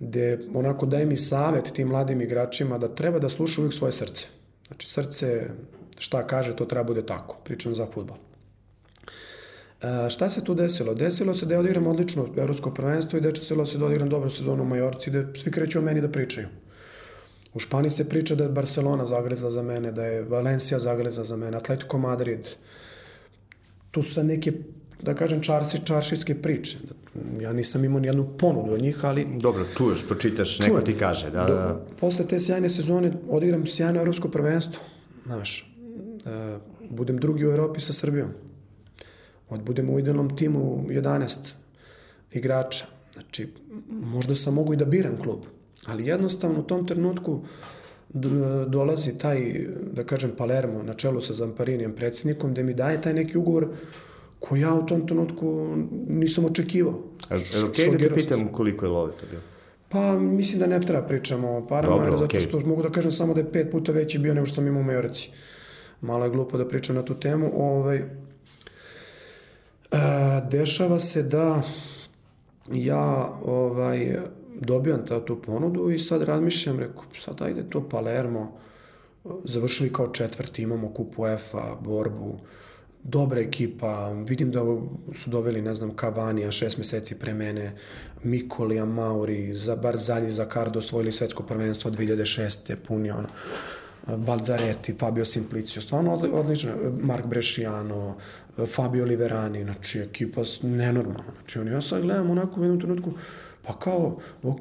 [0.00, 4.26] gde onako daje mi savet tim mladim igračima da treba da slušaju uvijek svoje srce.
[4.66, 5.50] Znači srce
[5.98, 7.36] šta kaže, to treba bude tako.
[7.44, 8.16] Pričam za futbol.
[9.82, 10.94] E, šta se tu desilo?
[10.94, 14.62] Desilo se da ja odigram odlično evropsko prvenstvo i desilo se da odigram dobru sezonu
[14.62, 16.48] u Majorci, da svi kreću o meni da pričaju.
[17.54, 21.36] U Španiji se priča da je Barcelona zagreza za mene, da je Valencia zagreza za
[21.36, 22.48] mene, Atletico Madrid.
[23.90, 24.52] Tu su neke,
[25.02, 26.78] da kažem, čarsi, čaršijske priče.
[27.40, 29.26] Ja nisam imao nijednu ponudu od njih, ali...
[29.40, 31.30] Dobro, čuješ, pročitaš, neko ti kaže.
[31.30, 31.80] Da, da.
[32.00, 34.82] Posle te sjajne sezone odigram sjajno evropsko prvenstvo.
[35.26, 35.74] Znaš,
[36.26, 36.58] e,
[36.90, 38.28] budem drugi u Evropi sa Srbijom.
[39.48, 41.52] Od budem u idealnom timu 11
[42.32, 42.86] igrača.
[43.12, 43.48] Znači,
[43.90, 45.40] možda sam mogu i da biram klub.
[45.86, 47.40] Ali jednostavno u tom trenutku
[48.66, 53.38] dolazi taj, da kažem, Palermo na čelu sa Zamparinijem predsjednikom, gde mi daje taj neki
[53.38, 53.68] ugovor
[54.40, 55.76] koji ja u tom trenutku
[56.08, 56.94] nisam očekivao.
[57.30, 59.42] Je okej okay da te pitam koliko je love to bilo?
[59.88, 62.48] Pa mislim da ne treba pričamo o parama, Dobro, zato okay.
[62.48, 64.80] što mogu da kažem samo da je pet puta veći bio nego što sam imao
[64.80, 65.30] u Majorici.
[66.00, 67.50] Malo je glupo da pričam na tu temu.
[67.54, 68.02] Ovaj,
[69.90, 71.62] a, dešava se da
[72.72, 74.16] ja ovaj,
[74.60, 78.52] dobijam ta, tu ponudu i sad razmišljam, reku, sad ajde to Palermo,
[79.44, 82.38] završili kao četvrti, imamo kupu UEFA, borbu,
[83.04, 84.60] dobra ekipa, vidim da
[85.14, 87.72] su doveli, ne znam, Cavanija šest meseci pre mene,
[88.22, 92.76] Mikolija, Mauri, za Barzalji, za Cardo osvojili svetsko prvenstvo 2006.
[92.86, 93.28] puni ono,
[94.16, 98.16] Balzaretti, Fabio Simplicio, stvarno odlično, Mark Bresciano,
[98.66, 103.12] Fabio Liverani, znači ekipa nenormalna, znači oni ja sad gledam onako u jednom trenutku,
[103.66, 104.60] pa kao, ok,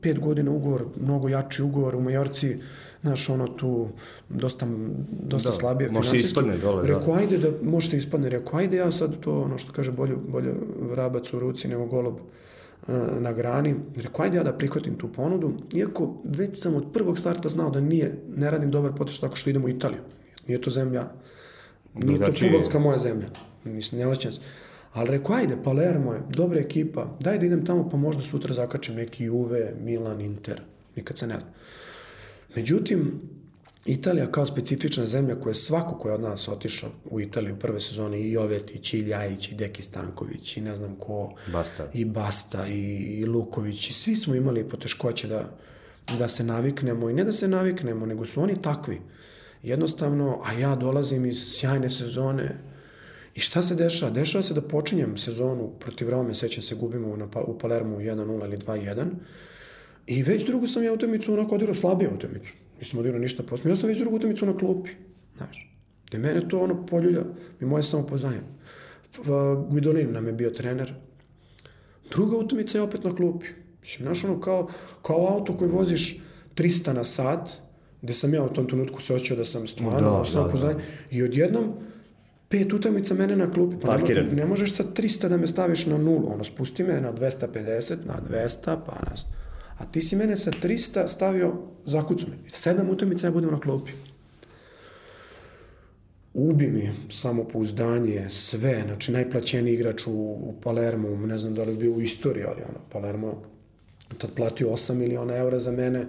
[0.00, 2.58] pet godina ugovor, mnogo jači ugovor u Majorci,
[3.06, 3.88] znaš, ono tu
[4.28, 4.66] dosta,
[5.22, 6.98] dosta da, slabije može ispadne dole, da.
[6.98, 10.16] Rekao, ajde da, može se ispadne, rekao, ajde ja sad to, ono što kaže, bolje,
[10.28, 10.54] bolje
[10.90, 12.14] vrabac u ruci nego golob
[12.88, 13.74] e, na grani.
[13.96, 17.80] Rekao, ajde ja da prihvatim tu ponudu, iako već sam od prvog starta znao da
[17.80, 20.00] nije, ne radim dobar poteš tako što idemo u Italiju.
[20.46, 21.08] Nije to zemlja,
[21.94, 23.28] nije to futbolska moja zemlja.
[23.64, 24.40] Mislim, ne osjećam se.
[24.92, 28.94] Ali rekao, ajde, Palermo je, dobra ekipa, daj da idem tamo pa možda sutra zakačem
[28.94, 30.62] neki Juve, Milan, Inter,
[30.96, 31.50] nikad se ne zna.
[32.56, 33.20] Međutim,
[33.84, 37.58] Italija kao specifična zemlja koja je svako ko je od nas otišao u Italiju u
[37.58, 41.90] prve sezone i Jovetić, i Ljajić, i Deki Stanković, i ne znam ko, Basta.
[41.94, 42.80] i Basta, i,
[43.20, 45.56] i Luković, i svi smo imali poteškoće da,
[46.18, 49.00] da se naviknemo, i ne da se naviknemo, nego su oni takvi.
[49.62, 52.56] Jednostavno, a ja dolazim iz sjajne sezone,
[53.36, 54.10] I šta se dešava?
[54.10, 58.56] Dešava se da počinjem sezonu protiv Rome, sećam se, gubimo na, u Palermu 1-0 ili
[58.56, 59.04] 2-1.
[60.06, 62.50] I već drugu sam ja utakmicu onako odigrao slabije utakmicu.
[62.78, 63.70] Nisam odigrao ništa posle.
[63.70, 64.90] Ja sam već drugu utakmicu na klupi.
[65.36, 65.72] Znaš.
[66.12, 67.22] Da mene to ono poljulja
[67.60, 68.40] i moje samopoznanje.
[69.68, 70.94] Guidolin nam je bio trener.
[72.10, 73.46] Druga utakmica je opet na klupi.
[73.80, 74.68] Mislim, znaš, ono kao,
[75.02, 76.20] kao auto koji voziš
[76.54, 77.50] 300 na sat,
[78.02, 80.74] gde sam ja u tom trenutku se osjećao da sam stvarno da, samopoznanje.
[80.74, 81.16] Da, da.
[81.16, 81.74] I odjednom,
[82.48, 85.98] Pet utakmica mene na klupi, pa ne, ne možeš sa 300 da me staviš na
[85.98, 89.14] nulu, ono, spusti me na 250, na 200, pa na...
[89.78, 91.52] A ti si mene sa 300 stavio,
[91.84, 92.36] zakucu me.
[92.48, 93.92] Sedam utakmica ja budem na klupi
[96.36, 101.92] ubi mi samopouzdanje, sve, znači najplaćeniji igrač u, u Palermu, ne znam da li bio
[101.92, 103.42] u istoriji, ali ono, Palermo
[104.18, 106.06] tad platio 8 miliona evra za mene,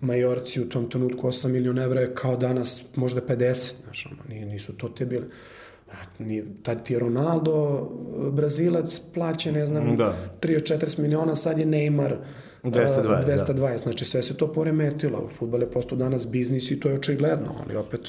[0.00, 4.76] Majorci u tom trenutku 8 miliona evra je kao danas možda 50, znaš, ono, nisu
[4.76, 5.26] to te bile.
[6.62, 7.88] Tad ti je Ronaldo,
[8.32, 10.14] Brazilac, plaće, ne znam, da.
[10.40, 12.16] 30-40 miliona, sad je Neymar,
[12.62, 13.78] 220, 220 da.
[13.78, 15.28] znači sve se to poremetilo.
[15.38, 18.00] Futbol je postao danas biznis i to je očigledno, ali opet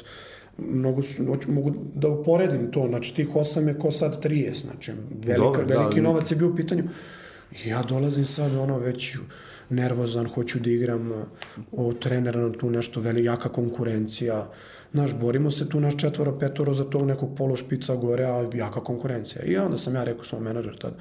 [0.58, 4.92] mnogo su, mogu da uporedim to, znači tih 8 je ko sad 30, znači
[5.26, 6.84] velika, Dobre, da, veliki da, novac je bio u pitanju.
[7.66, 9.18] Ja dolazim sad ono već
[9.70, 11.12] nervozan, hoću da igram
[11.72, 14.50] o trenera na tu nešto veli, jaka konkurencija.
[14.92, 19.44] Znaš, borimo se tu naš četvoro, petoro za tog nekog pološpica gore, a jaka konkurencija.
[19.44, 20.94] I onda sam ja rekao svom menadžer tad,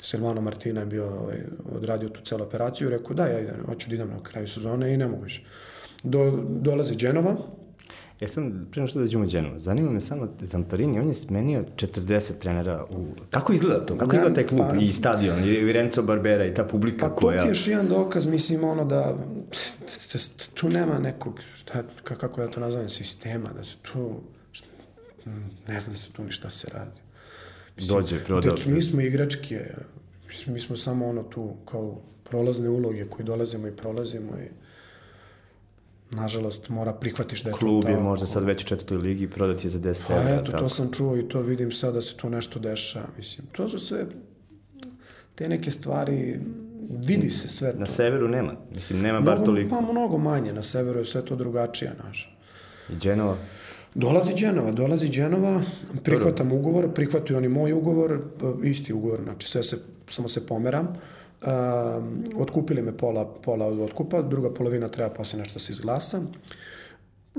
[0.00, 1.38] Silvano Martina je bio ovaj,
[1.76, 4.96] odradio tu celu operaciju, rekao da, ja idem, hoću da idem na kraju sezone i
[4.96, 5.42] ne mogu više.
[6.02, 7.36] Do, dolazi Dženova,
[8.24, 12.38] Ja sam, prema što dođemo u Dženu, zanima me samo Zamparini, on je smenio 40
[12.38, 13.06] trenera u...
[13.30, 13.98] Kako izgleda to?
[13.98, 17.14] Kako ja, izgleda taj klub pa, i stadion, i Renzo Barbera i ta publika pa,
[17.14, 17.36] koja...
[17.36, 19.16] Pa to je još jedan dokaz, mislim, ono da
[20.54, 24.20] tu nema nekog, šta, kako ja to nazovem, sistema, da se tu,
[24.52, 24.68] šta,
[25.68, 27.00] ne zna se tu ni šta se radi.
[27.76, 28.56] Mislim, Dođe, prodao.
[28.66, 29.74] mi smo igračke,
[30.46, 32.00] mi smo samo ono tu kao
[32.30, 34.63] prolazne uloge koji dolazimo i prolazimo i
[36.14, 39.66] nažalost, mora prihvatiš da je Klub to je možda sad već u četvrtoj ligi, prodati
[39.66, 40.34] je za 10 pa, evra.
[40.34, 40.62] eto, tako.
[40.62, 43.06] to sam čuo i to vidim sad da se tu nešto dešava.
[43.18, 44.06] Mislim, to su sve
[45.34, 46.40] te neke stvari,
[46.90, 47.78] vidi se sve to.
[47.78, 49.76] Na severu nema, mislim, nema mnogo, bar toliko.
[49.76, 52.36] Pa mnogo manje, na severu je sve to drugačije, naš.
[52.92, 53.36] I Dženova?
[53.94, 55.62] Dolazi Dženova, dolazi Dženova,
[56.02, 58.20] prihvatam ugovor, prihvataju oni moj ugovor,
[58.64, 60.88] isti ugovor, znači sve se, samo se pomeram.
[61.46, 61.50] Uh,
[61.98, 66.22] Um, otkupili me pola, pola od otkupa, druga polovina treba posle nešto se izglasa.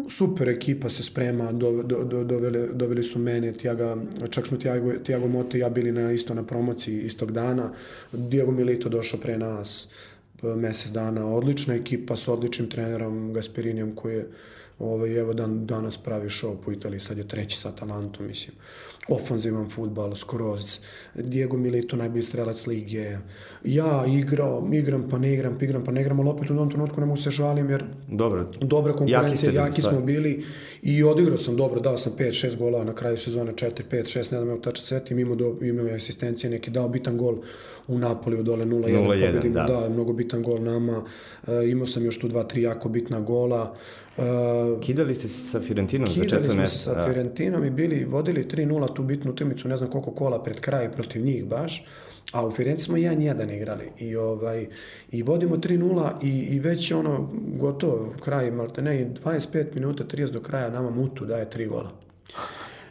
[0.09, 3.97] Super ekipa se sprema, do, do, do, doveli, doveli su mene, Tiaga,
[4.29, 7.71] čak smo Tiago, Tiago Mote i ja bili na, isto na promociji istog dana.
[8.11, 9.91] Diego Milito došao pre nas
[10.43, 11.25] mesec dana.
[11.25, 14.27] Odlična ekipa s odličnim trenerom Gasperinijom koji je
[14.79, 18.55] ovaj, evo dan, danas pravi show po Italiji, sad je treći sa Atalantom, mislim
[19.07, 20.79] ofanzivan futbal, skroz.
[21.15, 23.17] Diego Milito, najbolji strelac lige.
[23.63, 26.69] Ja igrao, igram pa ne igram, pa igram pa ne igram, ali opet u jednom
[26.69, 28.51] trenutku ne mogu se žalim jer dobro.
[28.61, 30.43] dobra konkurencija, jaki, jaki smo bili
[30.81, 34.23] i odigrao sam dobro, dao sam 5-6 golova na kraju sezone, 4, 5, 6, ne
[34.23, 37.37] znam kako tačno setim, imao, do, imao je asistencije neki, dao bitan gol
[37.87, 39.63] u Napoliju dole 0-1, pobedimo, da.
[39.63, 41.03] da, mnogo bitan gol nama,
[41.47, 43.75] e, imao sam još tu 2-3 jako bitna gola,
[44.17, 46.51] Uh, Kidali ste se sa Fiorentinom za četvrto mesto?
[46.51, 47.05] Kidali smo se sa da.
[47.05, 51.25] Fiorentinom i bili, vodili 3-0 tu bitnu utakmicu, ne znam koliko kola pred kraj protiv
[51.25, 51.85] njih baš.
[52.31, 54.67] A u Firenci smo 1-1 igrali i ovaj
[55.11, 57.29] i vodimo 3:0 i i već ono
[57.59, 61.91] gotovo kraj malte ne 25 minuta 30 do kraja nama Mutu daje 3 gola.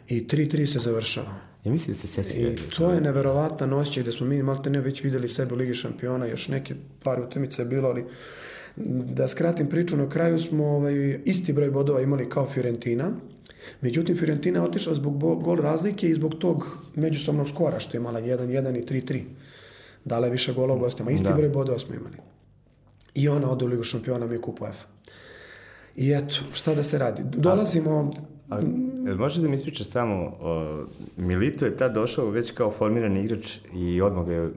[0.07, 1.54] I 3-3 se završava.
[1.65, 2.37] Ja mislim da se seća.
[2.37, 5.73] I to je neverovatan osjećaj da smo mi malte ne već videli sebe u Ligi
[5.73, 8.05] šampiona, još neke par utakmica je bilo, ali
[8.77, 13.11] Da skratim priču, na kraju smo ovaj, isti broj bodova imali kao Fiorentina,
[13.81, 18.21] međutim Fiorentina je otišla zbog gol razlike i zbog tog međusobnog skora što je imala
[18.21, 19.23] 1-1 i 3-3.
[20.05, 21.33] Dala je više gola u gostima, isti da.
[21.33, 22.17] broj bodova smo imali.
[23.13, 24.85] I ona ode u Ligu šampiona, mi kupu UEFA.
[25.95, 27.23] I eto, šta da se radi?
[27.37, 28.11] Dolazimo...
[28.49, 28.61] A, a
[29.13, 30.83] može da mi ispričaš samo, o,
[31.17, 34.51] Milito je tad došao već kao formirani igrač i odmah je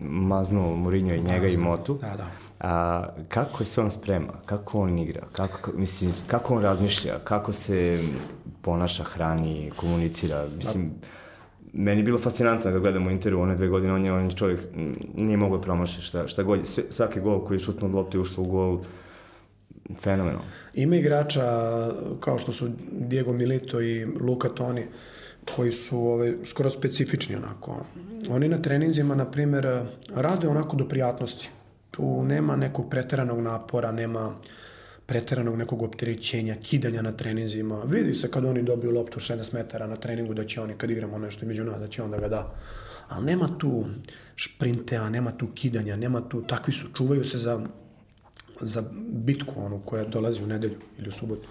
[0.00, 1.98] maznuo Mourinho i njega da, i Motu.
[2.00, 2.26] Da, da.
[2.60, 4.32] A, kako se on sprema?
[4.46, 5.22] Kako on igra?
[5.32, 7.18] Kako, mislim, kako on razmišlja?
[7.24, 8.02] Kako se
[8.62, 10.46] ponaša, hrani, komunicira?
[10.56, 11.06] Mislim, da.
[11.72, 14.32] meni je bilo fascinantno da gledamo u intervju one dve godine, on je, on je
[14.32, 14.60] čovjek,
[15.14, 18.44] nije mogo da promaši šta, šta god, svaki gol koji je šutno od lopte ušlo
[18.44, 18.78] u gol,
[20.00, 20.44] fenomenalno.
[20.74, 21.44] Ima igrača
[22.20, 24.84] kao što su Diego Milito i Luka Toni,
[25.56, 27.84] koji su ove, skoro specifični onako.
[28.30, 29.84] Oni na treninzima, na primjer,
[30.14, 31.48] rade onako do prijatnosti
[31.90, 34.34] tu nema nekog preteranog napora, nema
[35.06, 37.82] preteranog nekog opterećenja, kidanja na treninzima.
[37.84, 41.18] Vidi se kad oni dobiju loptu 16 metara na treningu da će oni, kad igramo
[41.18, 42.54] nešto među nas, da će onda ga da.
[43.08, 43.84] Ali nema tu
[44.36, 47.60] šprintea, nema tu kidanja, nema tu, takvi su, čuvaju se za,
[48.60, 48.82] za
[49.12, 51.48] bitku onu koja dolazi u nedelju ili u subotu.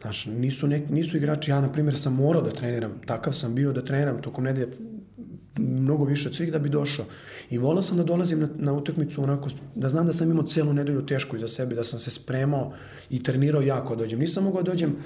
[0.00, 3.72] Znaš, nisu, nek, nisu igrači, ja na primjer sam morao da treniram, takav sam bio
[3.72, 4.76] da treniram tokom nedelje
[5.58, 7.04] mnogo više od svih da bi došao.
[7.50, 10.72] I volao sam da dolazim na, na utakmicu onako, da znam da sam imao celu
[10.72, 12.72] nedelju tešku iza sebe, da sam se spremao
[13.10, 14.18] i trenirao jako da dođem.
[14.18, 14.96] Nisam mogao da dođem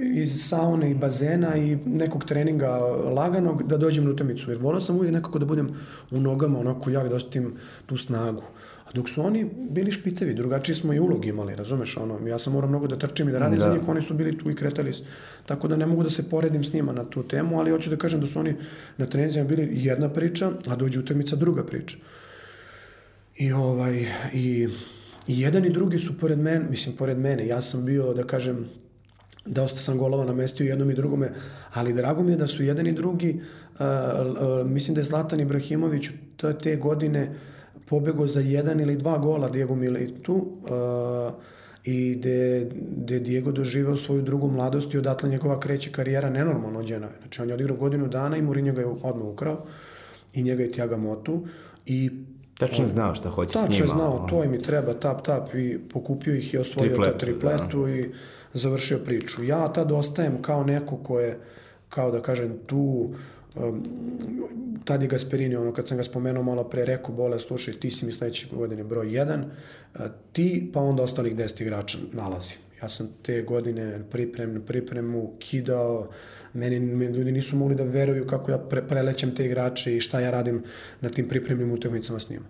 [0.00, 2.68] iz saune i bazena i nekog treninga
[3.14, 4.50] laganog da dođem na utakmicu.
[4.50, 5.70] Jer volao sam uvijek nekako da budem
[6.10, 7.54] u nogama, onako jak da osetim
[7.86, 8.42] tu snagu.
[8.88, 12.52] A dok su oni bili špicevi, drugačiji smo i ulog imali, razumeš, ono, ja sam
[12.52, 13.64] morao mnogo da trčim i da radim da.
[13.64, 15.02] za njih, oni su bili tu i kretali se.
[15.46, 17.96] Tako da ne mogu da se poredim s njima na tu temu, ali hoću da
[17.96, 18.54] kažem da su oni
[18.96, 21.96] na trenizima bili jedna priča, a dođe utakmica druga priča.
[23.36, 24.68] I ovaj, i,
[25.26, 28.66] i jedan i drugi su pored mene, mislim, pored mene, ja sam bio, da kažem,
[29.48, 31.30] dosta sam golova namestio jednom i drugome,
[31.72, 33.40] ali drago mi je da su jedan i drugi,
[33.74, 37.34] uh, uh, mislim da je Zlatan Ibrahimović te, te godine
[37.86, 41.32] pobego za jedan ili dva gola Diego Militu uh,
[41.84, 47.08] i gde, gde Diego doživeo svoju drugu mladost i odatle njegova kreće karijera nenormalno ođena.
[47.20, 49.64] Znači on je odigrao godinu dana i Mourinho ga je odmah ukrao
[50.34, 51.46] i njega je Tiaga Motu
[51.86, 52.10] i
[52.58, 53.66] Tačno je znao šta hoće s njima.
[53.66, 57.12] Tačno je znao, to im i treba, tap, tap i pokupio ih i osvojio tripletu,
[57.12, 57.90] ta tripletu da.
[57.90, 58.10] i
[58.54, 59.44] završio priču.
[59.44, 61.38] Ja tad ostajem kao neko ko je,
[61.88, 63.14] kao da kažem, tu
[63.56, 63.82] um,
[64.84, 68.12] tad Gasperini, ono kad sam ga spomenuo malo pre, rekao, bole, slušaj, ti si mi
[68.12, 69.44] sledeće godine broj 1,
[70.32, 72.54] ti pa onda ostalih 10 igrača nalazi.
[72.82, 76.08] Ja sam te godine priprem, pripremu kidao,
[76.52, 80.20] meni, meni ljudi nisu mogli da veruju kako ja pre, prelećem te igrače i šta
[80.20, 80.62] ja radim
[81.00, 82.46] na tim pripremnim utakmicama s njima.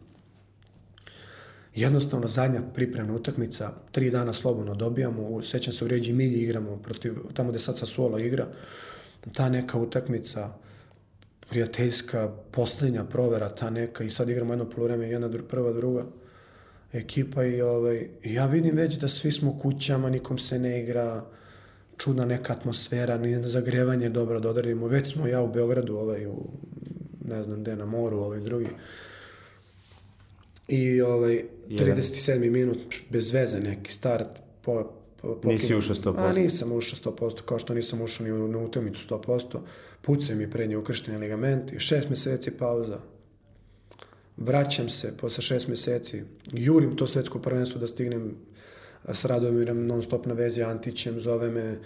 [1.80, 7.14] Jednostavno, zadnja pripremna utakmica, tri dana slobodno dobijamo, sećam se u Ređi Milji igramo protiv,
[7.34, 8.46] tamo gde sad Sassuolo igra,
[9.32, 10.50] ta neka utakmica,
[11.50, 16.04] prijateljska, poslednja provera, ta neka, i sad igramo jedno polovreme, jedna, prva, druga
[16.92, 21.24] ekipa i ovaj, ja vidim već da svi smo kućama, nikom se ne igra,
[21.96, 24.86] čudna neka atmosfera, ni zagrevanje dobro da odradimo.
[24.86, 26.50] Već smo ja u Beogradu, ovaj, u,
[27.24, 28.68] ne znam gde, na moru, ovaj drugi.
[30.68, 32.50] I ovaj, 37.
[32.50, 32.78] minut,
[33.10, 34.28] bez veze neki start,
[34.62, 34.92] po,
[35.22, 36.14] po, po Nisi ušao 100%?
[36.18, 39.58] A nisam ušao 100%, kao što nisam ušao ni u, na utakmicu 100%.
[40.02, 42.98] Pucaju mi prednji ukršteni ligamenti, šest meseci pauza.
[44.36, 48.34] Vraćam se posle šest meseci, jurim to svetsko prvenstvo da stignem
[49.12, 51.78] s Radomirom non stop na vezi Antićem, zove me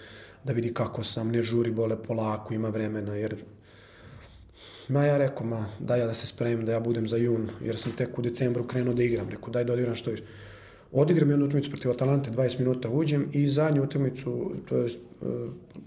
[0.43, 3.35] da vidi kako sam, ne žuri, bole polako, ima vremena, jer
[4.87, 7.77] Ma ja rekao, ma daj ja da se spremim, da ja budem za jun, jer
[7.77, 9.29] sam tek u decembru krenuo da igram.
[9.29, 10.23] Rekao, daj da odigram što više.
[10.91, 14.85] Odigram jednu utakmicu protiv Atalante, 20 minuta uđem i zadnju utakmicu, to je...
[15.21, 15.29] Uh,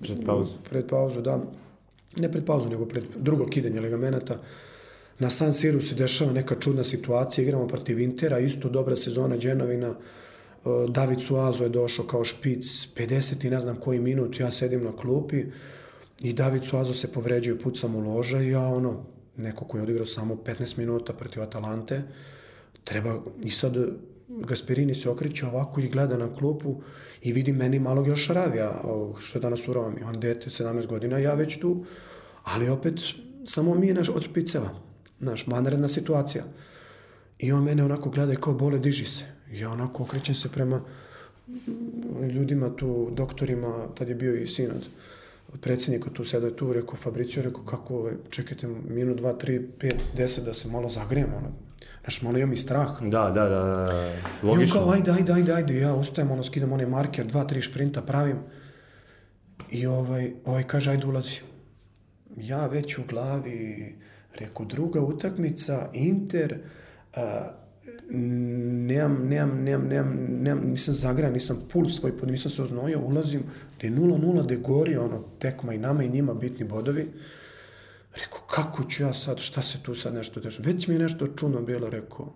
[0.03, 0.53] pred pauzu.
[0.70, 1.40] Pred pauzu, da.
[2.16, 4.38] Ne pred pauzu, nego pred drugo kidanje ligamenata.
[5.18, 9.90] Na San Siru se dešava neka čudna situacija, igramo protiv Intera, isto dobra sezona Dženovina,
[9.90, 12.64] uh, David Suazo je došao kao špic,
[12.97, 15.44] 50 i ne znam koji minut, ja sedim na klupi,
[16.23, 19.05] I David Suazo se povređuje, pucam u loža i ja ono,
[19.37, 22.03] neko koji je odigrao samo 15 minuta protiv Atalante,
[22.85, 23.77] treba, i sad
[24.29, 26.83] Gasperini se okreće ovako i gleda na klupu
[27.23, 28.83] i vidi meni malog još Ravija,
[29.19, 31.85] što je danas u Romi, on dete, 17 godina, ja već tu,
[32.43, 33.01] ali opet
[33.45, 34.71] samo mi je naš od špiceva,
[35.21, 36.45] naš, vanredna situacija.
[37.39, 39.25] I on mene onako gleda i kao bole, diži se.
[39.53, 40.81] Ja onako okrećem se prema
[42.35, 44.87] ljudima tu, doktorima, tad je bio i sinod
[45.61, 50.44] predsjednika tu sedao tu, rekao Fabricio, rekao kako, ovaj, čekajte minut, dva, tri, pet, deset
[50.44, 51.53] da se malo zagrijem, ono,
[52.07, 53.03] Znaš, malo imam i strah.
[53.03, 54.12] Da, da, da, da.
[54.42, 54.80] logično.
[54.80, 57.62] I on kao, ajde, ajde, ajde, ajde, ja ustajem, ono, skidam onaj marker, dva, tri
[57.62, 58.38] šprinta pravim.
[59.70, 61.40] I ovaj, ovaj kaže, ajde, ulazi.
[62.36, 63.94] Ja već u glavi,
[64.38, 66.59] rekao, druga utakmica, Inter,
[67.16, 67.22] uh,
[68.11, 73.42] nemam, nemam, nemam, nemam, nemam, nisam zagrejan, nisam puls svoj pod, nisam se oznojio, ulazim,
[73.80, 77.09] da je 0-0, da gori ono, tekma i nama i njima bitni bodovi.
[78.16, 80.70] Rekao, kako ću ja sad, šta se tu sad nešto dešava?
[80.72, 82.32] Već mi je nešto čudno bilo, rekao.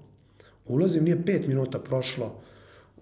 [0.66, 2.42] Ulazim, nije pet minuta prošlo,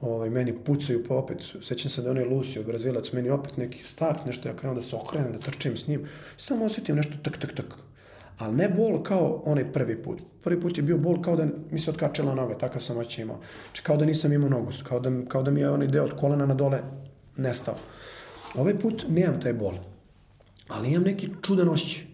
[0.01, 4.27] ovaj, meni pucaju pa opet, sećam se da onaj Lucio, Brazilac, meni opet neki start,
[4.27, 7.53] nešto ja krenuo da se okrenem, da trčim s njim, samo osetim nešto tak, tak,
[7.53, 7.79] tak,
[8.39, 10.23] ali ne bol kao onaj prvi put.
[10.45, 13.41] Prvi put je bio bol kao da mi se otkačila noga, takav sam već imao.
[13.65, 16.17] Znači kao da nisam imao nogu, kao da, kao da mi je onaj deo od
[16.21, 16.83] kolena na dole
[17.37, 17.75] nestao.
[18.55, 19.75] Ovaj put nemam taj bol,
[20.69, 22.05] ali imam neki čudan osjećaj.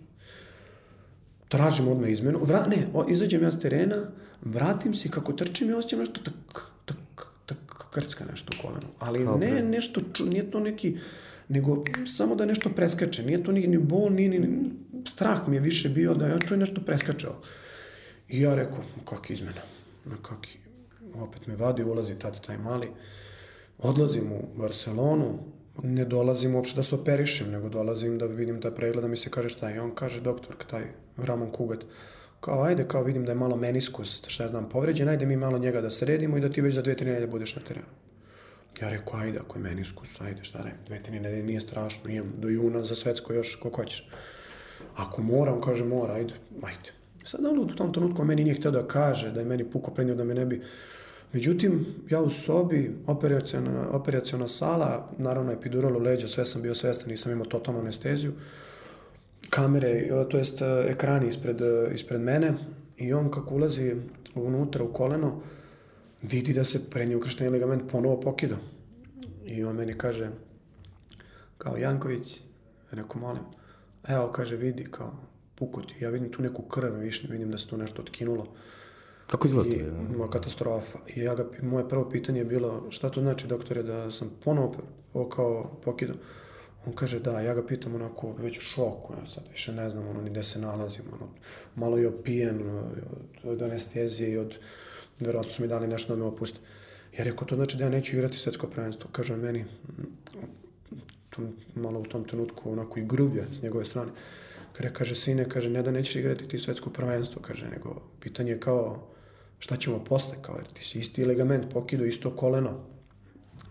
[1.49, 3.97] Tražim odmah izmenu, vra, ne, o, izađem ja s terena,
[4.43, 7.59] vratim se kako trčim i osjećam nešto tak, tak, tak,
[7.91, 8.87] krcka nešto u kolenu.
[8.99, 10.97] Ali Kao ne nešto, nije to neki,
[11.55, 13.23] nego samo da nešto preskače.
[13.23, 14.71] Nije to ni, ni bol, ni, ni,
[15.07, 17.35] strah mi je više bio da ja čujem nešto preskačao.
[18.29, 19.63] I ja rekao, kak izmena?
[20.05, 20.59] Na kaki,
[21.15, 22.89] opet me vadi, ulazi tada taj mali.
[23.79, 25.39] Odlazim u Barcelonu,
[25.83, 29.49] ne dolazim uopšte da se operišem, nego dolazim da vidim da pregleda mi se kaže
[29.49, 29.81] šta je.
[29.81, 30.85] On kaže, doktor, taj
[31.17, 31.85] Ramon Kugat,
[32.41, 35.59] kao ajde, kao vidim da je malo meniskus, šta ja znam, povređen, ajde mi malo
[35.59, 37.87] njega da sredimo i da ti već za dve, tri nedelje budeš na terenu.
[38.83, 42.33] Ja rekao, ajde, ako je meniskus, ajde, šta ne, dve tri nedelje nije strašno, imam
[42.39, 44.09] do juna za svetsko još, koliko hoćeš.
[44.97, 46.91] Ako moram, kaže, mora, ajde, ajde.
[47.25, 50.15] Sad on u tom trenutku meni nije hteo da kaže, da je meni puko prenio
[50.15, 50.63] da me ne bi...
[51.33, 57.33] Međutim, ja u sobi, operacijona, operacijona sala, naravno epidural leđa, sve sam bio svestan, nisam
[57.33, 58.33] imao totalnu anesteziju,
[59.51, 61.61] kamere, to jest ekrani ispred,
[61.95, 62.55] ispred mene
[62.97, 63.97] i on kako ulazi
[64.35, 65.41] unutra u koleno,
[66.31, 68.57] vidi da se prednji ukršteni ligament ponovo pokida.
[69.45, 70.31] I on meni kaže,
[71.59, 72.41] kao Janković,
[72.91, 73.43] rekao, molim,
[74.09, 75.13] evo, kaže, vidi, kao,
[75.55, 75.95] pukuti.
[76.01, 78.47] Ja vidim tu neku krv, viš, vidim da se tu nešto otkinulo.
[79.27, 79.77] Kako izgleda to?
[80.15, 80.99] Ima katastrofa.
[81.07, 84.75] I ja ga, moje prvo pitanje je bilo, šta to znači, doktore, da sam ponovo
[85.29, 86.17] kao pokidao?
[86.87, 90.09] On kaže da, ja ga pitam onako već u šoku, ja sad više ne znam
[90.09, 91.29] ono ni gde se nalazim, ono,
[91.75, 92.61] malo je opijen
[93.45, 94.59] od anestezije i od,
[95.21, 96.59] verovatno su mi dali nešto da me opuste.
[97.19, 99.11] Ja rekao, to znači da ja neću igrati svetsko prvenstvo.
[99.13, 99.65] Kaže on meni,
[101.31, 101.43] to,
[101.75, 104.11] malo u tom trenutku onako i grublje s njegove strane.
[104.73, 108.61] Kada kaže, sine, kaže, ne da nećeš igrati ti svetsko prvenstvo, kaže, nego pitanje je
[108.61, 109.09] kao,
[109.59, 112.81] šta ćemo posle, kao, jer ti si isti ligament pokido, isto koleno,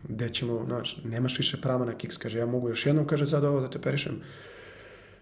[0.07, 3.43] gde ćemo, znaš, nemaš više prava na kiks, kaže, ja mogu još jednom, kaže, sad
[3.43, 4.21] ovo da te perišem.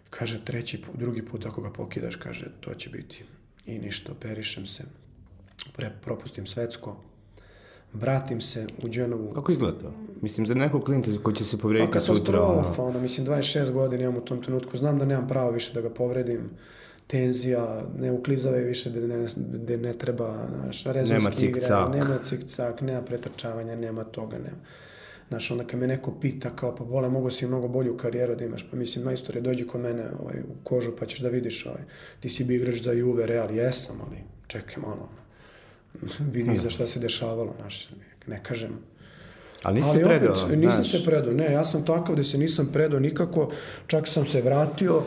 [0.10, 3.24] Kaže, treći put, drugi put ako ga pokidaš, kaže, to će biti.
[3.66, 4.84] I ništa, operišem se,
[5.76, 6.96] pre, propustim svetsko,
[7.94, 9.32] vratim se u Dženovu.
[9.34, 9.94] Kako izgleda to?
[10.22, 12.40] Mislim, za nekog klinca koji će se povrediti pa, sutra...
[12.40, 15.82] Katastrofa, ono, mislim, 26 godina imam u tom trenutku, znam da nemam pravo više da
[15.82, 16.50] ga povredim,
[17.08, 21.62] tenzija, ne uklizave više da ne, da ne treba, znaš, rezonski igre,
[21.94, 24.58] nema cik-cak, nema pretrčavanja, nema toga, nema.
[25.30, 28.46] Znaš, onda kad me neko pita kao, pa bole, mogu si mnogo bolju karijeru da
[28.46, 31.82] imaš, pa mislim, majstore, dođi kod mene ovaj, u kožu pa ćeš da vidiš, ovaj,
[32.20, 35.10] ti si bi igrač za Juve, Real, jesam, ali čekaj malo,
[36.34, 37.90] vidi za šta se dešavalo, znaš,
[38.28, 38.70] ne kažem,
[39.64, 40.48] Ali nisi se predao?
[40.48, 43.50] Nisam se predao, ne, ja sam takav da se nisam predao nikako,
[43.88, 45.04] čak sam se vratio,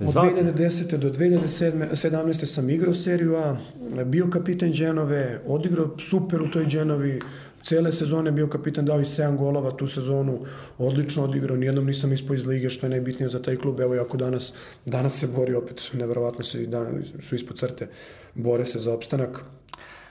[0.00, 0.96] Od 2010.
[0.96, 2.44] do 2017.
[2.44, 3.56] sam igrao seriju A,
[4.04, 7.18] bio kapitan Dženove, odigrao super u toj Dženovi,
[7.62, 10.38] cele sezone bio kapitan, dao i 7 golova tu sezonu,
[10.78, 14.16] odlično odigrao, nijednom nisam ispao iz lige, što je najbitnije za taj klub, evo jako
[14.16, 14.54] danas,
[14.86, 17.88] danas se bori opet, neverovatno se, dan, su ispod crte,
[18.34, 19.44] bore se za opstanak.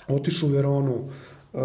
[0.09, 1.09] Otišu u Veronu,
[1.53, 1.59] uh,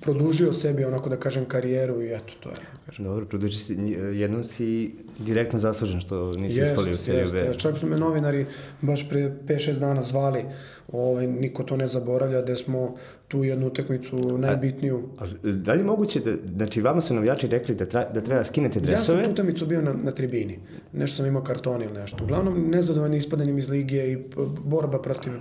[0.00, 2.54] produžio sebi, onako da kažem, karijeru i eto, to je.
[2.54, 3.04] Da kažem.
[3.04, 3.74] Dobro, produžio si,
[4.12, 7.38] jednom si direktno zaslužen što nisi jest, ispali u seriju B.
[7.38, 8.46] Jest, čak su me novinari
[8.80, 10.44] baš pre 5-6 dana zvali,
[10.92, 12.96] ovaj, niko to ne zaboravlja, da smo
[13.28, 15.02] tu jednu utekmicu najbitniju.
[15.18, 18.38] A, a da li moguće da, znači vama su navijači rekli da, tra, da treba
[18.38, 19.18] da skinete dresove?
[19.18, 20.58] Ja sam tu utakmicu bio na, na tribini,
[20.92, 22.24] nešto sam imao karton ili nešto.
[22.24, 24.18] Uglavnom, nezadovanje ispadanjem iz lige i
[24.64, 25.32] borba protiv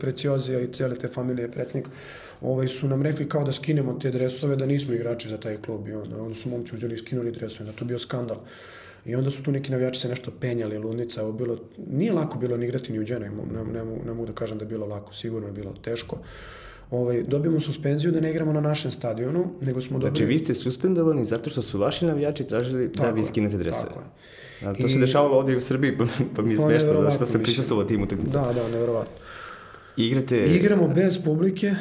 [0.00, 1.90] preciozija i cijele te familije predsjednika
[2.40, 5.88] ovaj, su nam rekli kao da skinemo te dresove, da nismo igrači za taj klub
[5.88, 8.36] i onda, onda su momci uzeli i skinuli dresove, da to bio skandal.
[9.06, 11.58] I onda su tu neki navijači se nešto penjali, ludnica, ovo bilo,
[11.90, 14.64] nije lako bilo ni igrati ni u džene, ne, ne, ne mogu da kažem da
[14.64, 16.18] je bilo lako, sigurno je bilo teško.
[16.90, 20.10] Ovaj, dobijemo suspenziju da ne igramo na našem stadionu, nego smo dobili...
[20.10, 23.56] Znači vi ste suspendovani zato što su vaši navijači tražili da tako da vi skinete
[23.56, 23.88] dresove.
[23.88, 24.68] Tako je.
[24.68, 24.88] A, to I...
[24.88, 26.04] se dešavalo ovde u Srbiji, pa,
[26.36, 28.46] pa mi je smešno da što sam prisustvovao tim utakmicama.
[28.46, 29.14] Da, da, nevjerovatno.
[29.96, 30.46] Igrate...
[30.46, 31.74] Igramo bez publike,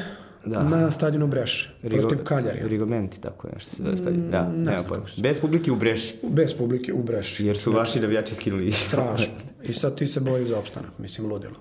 [0.45, 0.63] da.
[0.63, 2.67] na stadionu Breš, Rigo, protiv Kaljarija.
[2.67, 4.31] Rigomenti, tako nešto se zove stadion.
[4.31, 5.05] Da, ne nema pojma.
[5.17, 6.15] Bez publike u Breši.
[6.23, 7.45] Bez publike u Breši.
[7.45, 8.71] Jer su vaši navijači skinuli.
[8.87, 9.33] Strašno.
[9.63, 11.55] I sad ti se bori za opstanak, mislim, ludilo.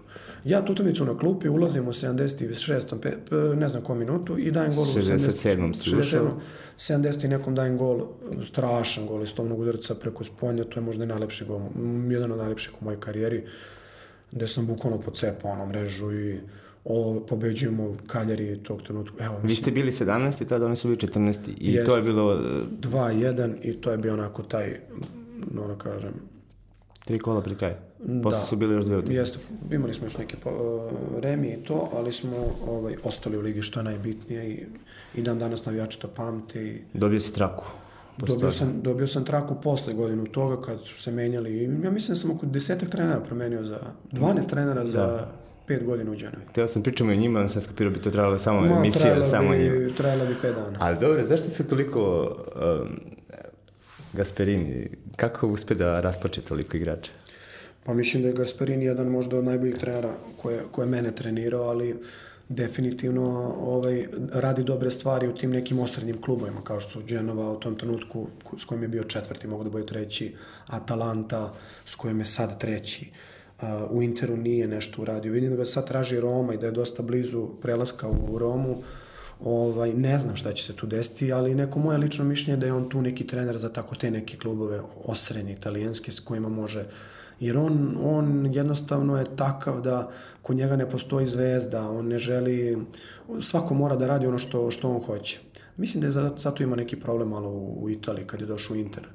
[0.45, 3.55] Ja tutomicu na klupi, ulazim u 76.
[3.57, 5.73] ne znam kom minutu i dajem gol u 67.
[5.73, 6.31] 67.
[6.77, 7.29] 70.
[7.29, 8.07] nekom dajem gol,
[8.45, 11.61] strašan gol iz tomnog udarca preko sponja, to je možda i najlepši gol,
[12.11, 13.45] jedan od najlepših u mojoj karijeri,
[14.33, 16.41] gde sam bukvalno pocepao ono mrežu i
[16.85, 19.25] o, pobeđujemo Kaljari tog trenutka.
[19.25, 20.49] Evo, mislim, Vi ste bili 17.
[20.49, 21.51] tada oni su bili 14.
[21.59, 22.37] I jest, to je bilo...
[22.81, 24.81] 2-1 i to je bio onako taj,
[25.55, 26.13] no da kažem...
[27.05, 27.75] Tri kola pri kraju.
[28.23, 29.21] Posle da, su bili još dve utakmice.
[29.21, 29.39] Jeste,
[29.71, 30.53] imali smo još neke uh,
[31.21, 32.37] remi i to, ali smo
[32.69, 34.67] ovaj, ostali u ligi što je najbitnije i,
[35.15, 36.65] i dan danas navijači to pamte.
[36.67, 36.79] I...
[36.95, 37.65] Dobio si traku.
[38.19, 41.63] Dobio sam, dobio sam traku posle godinu toga kad su se menjali.
[41.85, 43.81] Ja mislim da sam oko desetak trenera promenio za,
[44.13, 45.33] 12 trenera da.
[45.71, 46.43] Pet godina u Džanovi.
[46.53, 49.95] Teo sam pričamo o njima, sam skapirao bi to trebalo samo Ma, emisija, samo njima.
[49.97, 50.79] Trajalo bi pet dana.
[50.81, 52.01] Ali dobro, zašto su toliko
[52.83, 53.01] um,
[54.13, 57.11] Gasperini, kako uspe da raspoče toliko igrača?
[57.85, 61.97] Pa mislim da je Gasperini jedan možda od najboljih trenera koje, koje mene trenirao, ali
[62.49, 67.61] definitivno ovaj, radi dobre stvari u tim nekim osrednjim klubovima, kao što su Genova u
[67.61, 68.27] tom trenutku
[68.59, 70.35] s kojim je bio četvrti, mogu da bude treći,
[70.67, 71.53] Atalanta
[71.87, 73.07] s kojim je sad treći.
[73.11, 73.40] Uh,
[73.91, 75.33] u Interu nije nešto uradio.
[75.33, 78.83] Vidim da ga sad traži Roma i da je dosta blizu prelaska u Romu.
[79.45, 82.67] Ovaj, ne znam šta će se tu desiti, ali neko moje lično mišljenje je da
[82.67, 86.85] je on tu neki trener za tako te neke klubove osrednje italijanske s kojima može
[87.41, 90.11] jer on, on jednostavno je takav da
[90.43, 92.79] kod njega ne postoji zvezda, on ne želi,
[93.41, 95.41] svako mora da radi ono što, što on hoće.
[95.77, 98.79] Mislim da je zato ima neki problem malo u, u Italiji kad je došao u
[98.79, 99.09] Inter.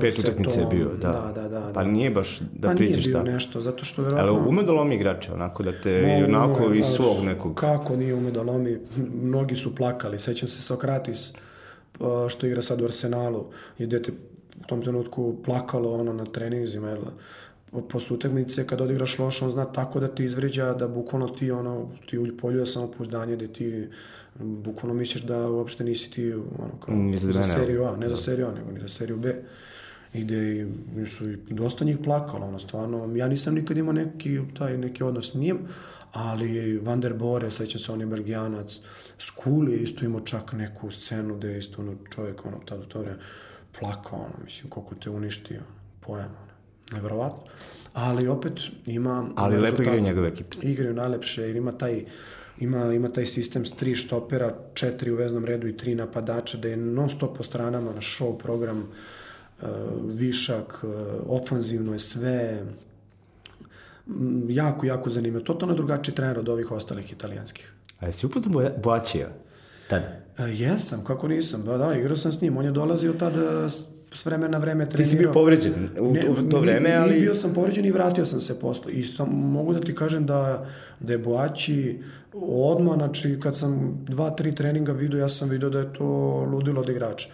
[0.00, 1.32] Pet utakmice je bio, da.
[1.34, 1.72] Da, da, da.
[1.74, 1.90] Pa da.
[1.90, 3.12] nije baš da pa pričaš šta.
[3.12, 4.32] Pa nije bio nešto, zato što verovatno...
[4.32, 7.54] Ali ume da lomi igrače, onako da te, no, onako iz svog nekog...
[7.54, 8.78] Kako nije ume da lomi?
[9.22, 10.18] Mnogi su plakali.
[10.18, 11.32] Sećam se Sokratis,
[11.98, 13.44] pa, što igra sad u Arsenalu,
[13.78, 14.12] je dete
[14.60, 17.02] u tom trenutku plakalo ono na treninzima, jel?
[17.88, 21.88] posle utakmice kad odigraš loše, on zna tako da ti izvređa da bukvalno ti ono,
[22.10, 23.88] ti uljpoljuje samopouzdanje da ti
[24.38, 28.46] bukvalno misliš da uopšte nisi ti ono, kao, za, za seriju A, ne za seriju
[28.46, 29.34] A, nego ni za seriju B.
[30.16, 30.66] I gde
[31.06, 35.30] su i dosta njih plakalo, ono, stvarno, ja nisam nikad imao neki, taj neki odnos
[35.30, 35.58] s njim,
[36.12, 38.80] ali Van der Bore, slećam se on je belgijanac,
[39.18, 43.00] Skuli je isto imao čak neku scenu gde je isto ono, čovjek, ono, tada to
[43.00, 43.18] vreme,
[43.78, 45.60] plakao, ono, mislim, koliko te uništio,
[46.00, 46.52] pojem, ono,
[46.92, 47.42] nevrovatno.
[47.92, 49.28] Ali opet ima...
[49.36, 50.56] Ali lepo igraju njegove ekipe.
[50.62, 52.04] Igraju najlepše, jer ima taj
[52.60, 56.68] ima, ima taj sistem s tri štopera, četiri u veznom redu i tri napadača, da
[56.68, 58.86] je non stop po stranama na show program, uh,
[60.04, 60.90] višak, uh,
[61.28, 62.62] ofanzivno je sve,
[64.48, 65.44] jako, jako zanimljivo.
[65.44, 67.72] Totalno drugačiji trener od ovih ostalih italijanskih.
[68.00, 68.52] A jesi uputan
[68.82, 69.28] Boačija?
[69.88, 70.06] Tada?
[70.38, 71.64] Uh, jesam, kako nisam.
[71.64, 72.56] Da, da, igrao sam s njim.
[72.56, 73.68] On je dolazio tada
[74.16, 75.04] s vremena na vreme trenirao.
[75.04, 77.20] Ti si bio povređen u, ne, u to vreme, ali...
[77.20, 78.92] bio sam povređen i vratio sam se posle.
[78.92, 80.66] Isto mogu da ti kažem da,
[81.00, 82.02] da je Boaći
[82.42, 86.04] odmah, znači kad sam dva, tri treninga vidio, ja sam vidio da je to
[86.52, 87.28] ludilo od igrača.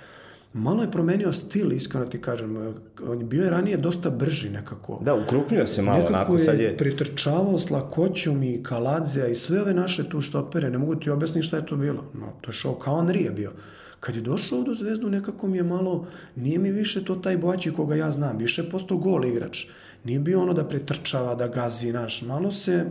[0.54, 2.74] Malo je promenio stil, iskreno ti kažem.
[3.08, 5.00] On je bio je ranije dosta brži nekako.
[5.04, 6.64] Da, ukrupnio se malo, nekako onako sad je...
[6.64, 10.70] je pritrčavao s lakoćom i Kaladzija i sve ove naše tu štopere.
[10.70, 12.04] Ne mogu ti objasniti šta je to bilo.
[12.14, 13.52] No, to je šao kao Henri je bio.
[14.00, 17.36] Kad je došao ovdje u Zvezdu, nekako mi je malo, nije mi više to taj
[17.36, 19.66] Boaći koga ja znam, više je postao gol igrač.
[20.04, 22.22] Nije bio ono da pretrčava, da gazi, naš.
[22.22, 22.84] Malo se,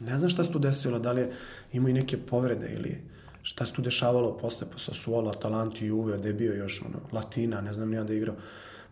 [0.00, 1.30] ne znam šta se tu desilo, da li je
[1.72, 3.13] imao i neke povrede ili
[3.44, 7.60] šta se tu dešavalo posle po Sassuolo, Atalanti, Juve, da je bio još ono, Latina,
[7.60, 8.36] ne znam nija da je igrao.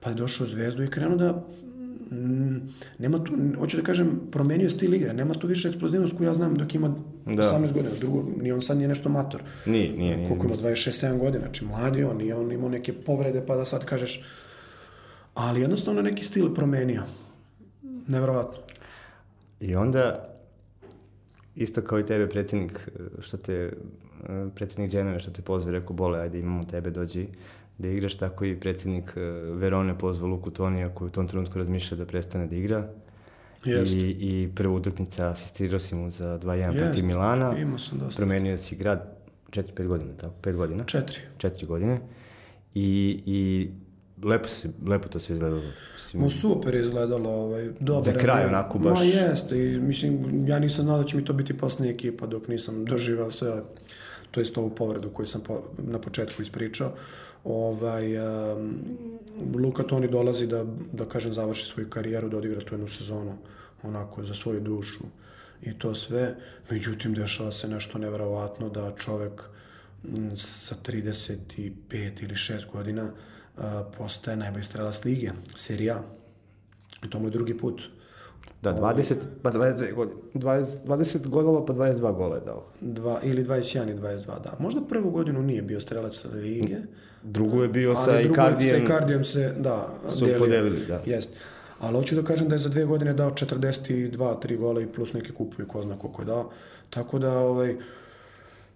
[0.01, 1.43] Pa je došao u Zvezdu i krenuo da
[2.13, 6.35] Mm, nema tu, hoću da kažem, promenio stil igre, nema tu više eksplozivnost koju ja
[6.35, 6.95] znam dok ima
[7.27, 7.43] da.
[7.43, 9.43] 18 godina, drugo, ni on sad nije nešto mator.
[9.67, 10.29] Nije, nije, nije.
[10.29, 13.85] Koliko ima, 26-7 godina, znači mladi on, nije on imao neke povrede pa da sad
[13.85, 14.25] kažeš,
[15.35, 17.03] ali jednostavno neki stil promenio.
[18.09, 18.59] Nevrovatno.
[19.61, 20.32] I onda,
[21.57, 22.89] isto kao i tebe, predsjednik,
[23.21, 23.73] što te,
[24.55, 27.27] predsjednik Dženove, što te pozve, rekao, bole, ajde imamo tebe, dođi
[27.79, 29.21] da igraš, tako i predsjednik e,
[29.55, 32.89] Verone pozvao Luku Tonija koji u tom trenutku razmišlja da prestane da igra.
[33.65, 33.95] Jest.
[33.95, 37.59] I, I prva utakmica asistirao si mu za 2-1 protiv Milana.
[37.59, 38.21] Imao sam dosta.
[38.21, 39.17] Promenio si grad
[39.51, 40.35] 4-5 godina, tako?
[40.43, 40.85] 5 godina?
[40.85, 41.21] 4.
[41.39, 42.01] 4 godine.
[42.75, 43.69] I, i
[44.25, 45.63] lepo, si, lepo to sve izgledalo.
[46.15, 48.13] Mo super izgledalo, ovaj, dobro.
[48.13, 48.99] Za kraj onako baš.
[48.99, 52.49] Ma jeste, i mislim, ja nisam znao da će mi to biti posljednja ekipa dok
[52.49, 53.63] nisam doživao sve,
[54.31, 56.93] to jest ovu povredu koju sam po, na početku ispričao
[57.45, 58.75] ovaj, um,
[59.55, 63.39] Luka Toni dolazi da, da kažem, završi svoju karijeru, da odigra tu jednu sezonu,
[63.83, 65.05] onako, za svoju dušu
[65.63, 66.35] i to sve.
[66.71, 69.43] Međutim, dešava se nešto nevjerovatno da čovek
[70.37, 73.11] sa 35 ili 6 godina uh,
[73.99, 76.03] postaje najbolji strelac lige, serija.
[77.05, 77.83] I to mu je drugi put.
[78.63, 80.21] Da, 20, pa 22 godine.
[80.35, 82.65] 20, 20 golova, pa 22 gola je dao.
[82.81, 84.57] Dva, ili 21 i 22, da.
[84.59, 86.77] Možda prvu godinu nije bio strelac lige.
[87.23, 88.79] Drugo je bio sa Icardijem.
[88.79, 90.39] Sa Icardijem se, da, su delio.
[90.39, 91.01] podelili, da.
[91.07, 91.31] Jest.
[91.81, 95.13] Ali hoću da kažem da je za dve godine dao 42, 3 gola i plus
[95.13, 96.51] neke kupovi, ko zna koliko je dao.
[96.91, 97.77] Tako da, ovaj,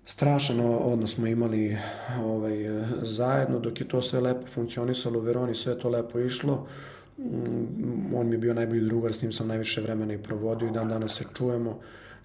[0.07, 1.79] strašan odnos smo imali
[2.25, 2.57] ovaj,
[3.03, 6.67] zajedno, dok je to sve lepo funkcionisalo u Veroni, sve to lepo išlo.
[7.19, 10.73] Mm, on mi je bio najbolji drugar, s njim sam najviše vremena i provodio i
[10.73, 11.81] dan danas se čujemo.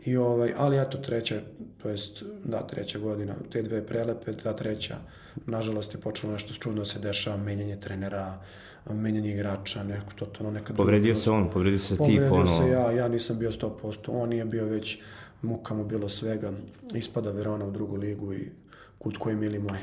[0.05, 1.41] I ovaj, ali eto treća,
[1.82, 4.97] to jest, da, treća godina, te dve prelepe, ta treća,
[5.45, 8.41] nažalost je počelo nešto čudno se dešava, menjanje trenera,
[8.89, 10.75] menjanje igrača, neko, to, to nekad...
[10.75, 12.29] Povredio se on, povredio se ti, ono...
[12.29, 14.97] Povredio se ja, ja nisam bio 100%, on je bio već,
[15.41, 16.51] muka mu bilo svega,
[16.93, 18.49] ispada Verona u drugu ligu i
[18.97, 19.79] kut koji mili moj.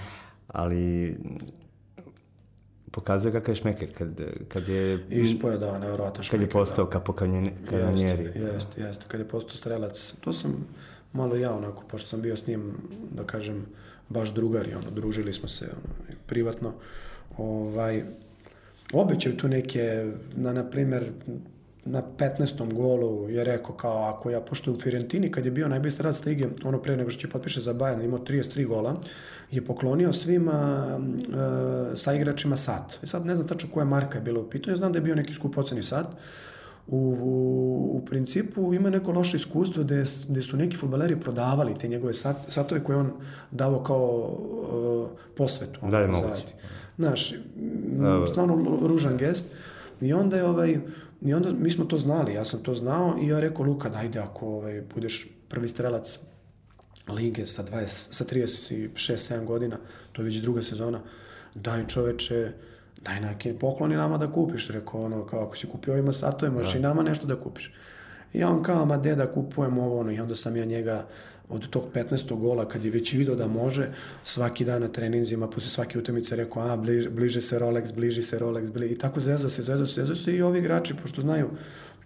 [0.49, 1.17] Ali
[2.91, 4.09] pokazuje kakav je šmeker kad,
[4.49, 5.07] kad je...
[5.11, 6.39] Ispoje, da, nevjerojatan šmeker.
[6.39, 6.91] Kad je postao da.
[6.91, 7.15] kapo.
[7.25, 9.05] Jeste, jeste, jeste.
[9.09, 10.15] Kad je postao strelac.
[10.21, 10.67] To sam
[11.13, 12.73] malo ja onako, pošto sam bio s njim,
[13.15, 13.67] da kažem,
[14.09, 15.95] baš drugari, ono, družili smo se ono,
[16.27, 16.73] privatno.
[17.37, 18.03] Ovaj,
[18.93, 21.13] obećaju tu neke, na, na primer,
[21.91, 22.75] na 15.
[22.75, 26.47] golu je rekao kao ako ja, pošto u Fiorentini kad je bio najbolji strelac lige,
[26.65, 28.97] ono pre nego što će potpiše za Bayern, imao 33 gola,
[29.51, 30.55] je poklonio svim uh,
[31.95, 32.99] sa igračima sat.
[33.03, 35.15] I sad ne znam tačno koja marka je bila u pitanju, znam da je bio
[35.15, 36.07] neki skupoceni sat,
[36.87, 41.89] u, u, u principu ima neko loše iskustvo gde, gde su neki futbaleri prodavali te
[41.89, 43.13] njegove sat, satove koje on
[43.51, 44.39] davo kao
[44.73, 45.81] uh, posvetu.
[45.91, 46.45] Da je moguće.
[46.99, 47.35] Znaš,
[48.31, 49.47] stvarno ružan gest.
[50.01, 50.79] I onda je ovaj,
[51.21, 54.19] i onda mi smo to znali, ja sam to znao i ja rekao Luka, dajde
[54.19, 56.19] ako ovaj, budeš prvi strelac
[57.09, 59.77] lige sa 20, sa 36-7 godina,
[60.13, 61.01] to je već druga sezona,
[61.55, 62.53] daj čoveče,
[63.03, 66.73] daj neki pokloni nama da kupiš, rekao ono, kao ako si kupio ovima satove, možeš
[66.73, 66.79] da.
[66.79, 67.75] i nama nešto da kupiš.
[68.33, 71.07] I on kao, ma deda, kupujem ovo, ono, i onda sam ja njega
[71.49, 72.39] od tog 15.
[72.39, 73.91] gola, kad je već video da može,
[74.25, 78.39] svaki dan na treninzima, posle svake utakmice rekao, a, bliže, bliže se Rolex, bliži se
[78.39, 81.51] Rolex, bliže, i tako zezao se, zezao se, zezao se, i ovi igrači, pošto znaju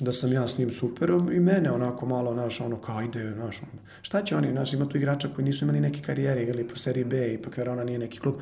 [0.01, 3.61] da sam ja s njim super, i mene onako malo, naš, ono, kao ide, naš,
[4.03, 7.05] šta će oni, znaš, ima tu igrača koji nisu imali neke karijere, igrali po seriji
[7.05, 8.34] B, ipak Verona nije neki klub,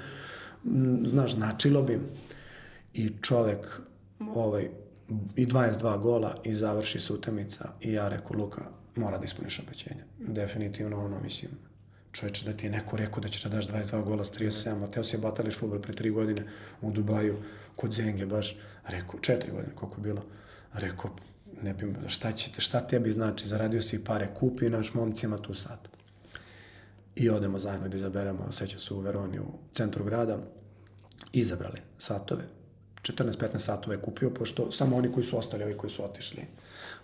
[1.04, 1.98] znaš, značilo bi
[2.94, 3.80] i čovek,
[4.34, 4.68] ovaj,
[5.36, 10.04] i 22 gola i završi se utakmica i ja reku Luka, mora da ispuniš obećenje.
[10.18, 11.50] Definitivno ono, mislim,
[12.12, 14.90] čoveče da ti je neko rekao da ćeš da daš 22 gola s 37, a
[14.90, 16.44] teo si je batališ futbol pre 3 godine
[16.80, 17.42] u Dubaju,
[17.76, 20.22] kod Zenge, baš, rekao, 4 godine, koliko je bilo,
[20.72, 21.10] rekao,
[21.62, 25.88] ne bi, šta, će, šta tebi znači, zaradio si pare, kupi naš momcima tu sad.
[27.14, 30.38] I odemo zajedno da izaberemo, sećam se u Veroni u centru grada,
[31.32, 32.44] izabrali satove,
[33.02, 36.42] 14-15 satove je kupio, pošto samo oni koji su ostali, ovi koji su otišli,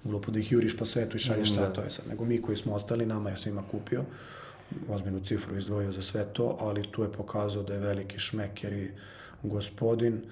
[0.07, 2.75] glupo da ih juriš po svetu i šalješ mm, satove sad, nego mi koji smo
[2.75, 4.05] ostali, nama je svima kupio,
[4.89, 8.91] ozbiljnu cifru izdvojio za sve to, ali tu je pokazao da je veliki šmeker i
[9.43, 10.23] gospodin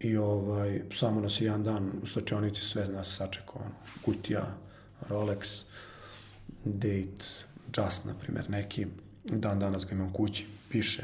[0.00, 3.74] i ovaj, samo nas jedan dan u slačionici sve nas sačekao, ono,
[4.04, 4.54] kutija,
[5.08, 5.64] Rolex,
[6.64, 7.24] date,
[7.76, 8.86] Just, na primjer, neki,
[9.24, 11.02] dan danas ga imam kući, piše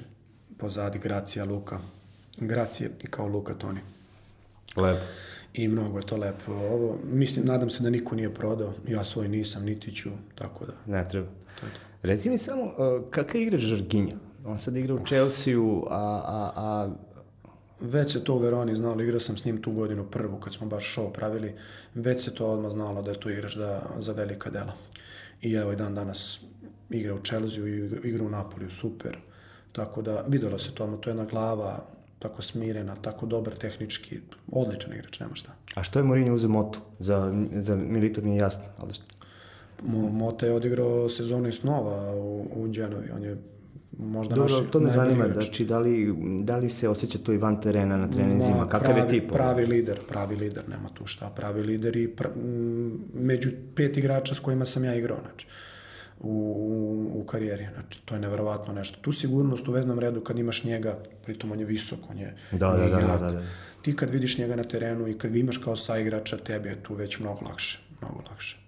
[0.59, 1.79] pozadi Gracija Luka,
[2.37, 3.81] Gracije kao Luka Toni.
[4.77, 5.05] Lepo.
[5.55, 6.53] I mnogo je to lepo.
[6.53, 8.73] Ovo, mislim, nadam se da niko nije prodao.
[8.89, 10.73] Ja svoj nisam, niti ću, tako da.
[10.87, 11.27] Ne treba.
[11.61, 11.81] To je to.
[12.03, 14.17] Reci mi samo, uh, kakav igra Žarginja?
[14.45, 16.91] On sad igra u Chelsea-u, a, a, a
[17.81, 20.67] Već se to u Veroni znalo, igrao sam s njim tu godinu prvu kad smo
[20.67, 21.55] baš show pravili,
[21.95, 24.73] već se to odmah znalo da je to igrač da, za velika dela.
[25.43, 26.41] I evo i dan danas
[26.91, 29.19] igra u Chelsea i igra u Napoliju, super.
[29.73, 31.87] Tako da videlo se to, to je jedna glava,
[32.25, 34.21] tako smirena, tako dobar tehnički,
[34.53, 35.53] odličan igrač, nema šta.
[35.75, 36.81] A što je Mourinho uzeo Motu?
[36.99, 38.93] Za, za Militar nije jasno, ali
[39.83, 43.37] Mo, Mota je odigrao sezonu i snova u, u Genovi, on je
[43.99, 45.45] možda Dobro, naš to me zanima, igrač.
[45.45, 49.01] znači da li, da li se osjeća to i van terena na treninzima, kakav pravi,
[49.01, 49.33] je tip?
[49.33, 52.31] Pravi lider, pravi lider, nema tu šta, pravi lider i pra,
[53.15, 55.47] među pet igrača s kojima sam ja igrao, znači
[56.25, 57.67] u, u karijeri.
[57.75, 58.99] Znači, to je neverovatno nešto.
[59.01, 62.71] Tu sigurnost u veznom redu kad imaš njega, pritom on je visok, on je da,
[62.71, 63.43] da, da, da, da, da.
[63.83, 66.95] Ti kad vidiš njega na terenu i kad ga imaš kao saigrača, tebi je tu
[66.95, 67.81] već mnogo lakše.
[68.01, 68.59] Mnogo lakše.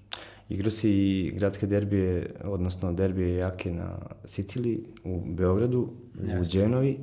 [0.49, 6.41] Igrao si i gradske derbije, odnosno derbije jake na Siciliji, u Beogradu, Jeste.
[6.41, 6.99] u Dženovi,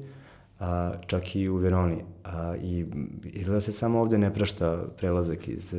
[0.60, 1.98] a, čak i u Veroni.
[2.24, 2.86] A, I
[3.24, 5.76] izgleda se samo ovde ne prašta prelazak iz,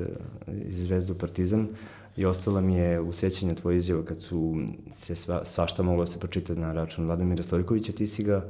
[0.67, 1.69] iz Zvezdu Partizan
[2.17, 4.57] i ostala mi je u sećanju tvoje izjava kad su
[4.93, 8.45] se sva, svašta moglo da se pročitati na račun Vladimira Stojkovića, ti si ga,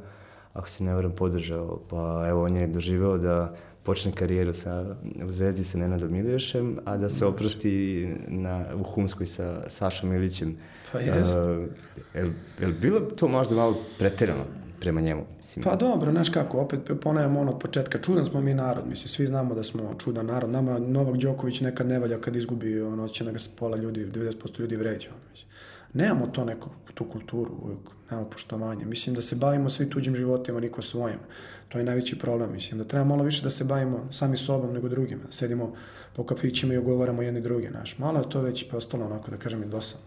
[0.53, 5.33] ako se ne varam, podržao, pa evo on je doživeo da počne karijeru sa, u
[5.33, 10.57] Zvezdi sa Nenadom Miliješem, a da se oprosti na, u Humskoj sa Sašom Ilićem.
[10.93, 11.37] Pa jest.
[11.39, 11.65] Uh,
[12.15, 14.45] je, je bilo to možda malo preterano?
[14.85, 15.23] Prema njemu.
[15.37, 15.63] Mislim.
[15.63, 19.27] Pa dobro, znaš kako, opet ponajam ono od početka, čudan smo mi narod, mislim, svi
[19.27, 23.25] znamo da smo čudan narod, nama Novak Đoković nekad ne valja kad izgubi, ono, će
[23.25, 25.49] da ga pola ljudi, 90% ljudi vređa, ono, mislim.
[25.93, 27.81] Nemamo to neku, tu kulturu, uvijek,
[28.11, 28.85] nemamo poštovanje.
[28.85, 31.19] Mislim da se bavimo svi tuđim životima, niko svojim.
[31.69, 34.89] To je najveći problem, mislim, da treba malo više da se bavimo sami sobom nego
[34.89, 35.23] drugima.
[35.31, 35.73] Sedimo
[36.17, 37.99] po kafićima i ogovaramo jedni drugi, naš.
[37.99, 40.07] Malo je to već postalo onako, da kažem, i dosadno.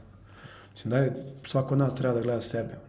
[0.71, 1.13] Mislim da je,
[1.43, 2.86] svako od nas treba da gleda sebe.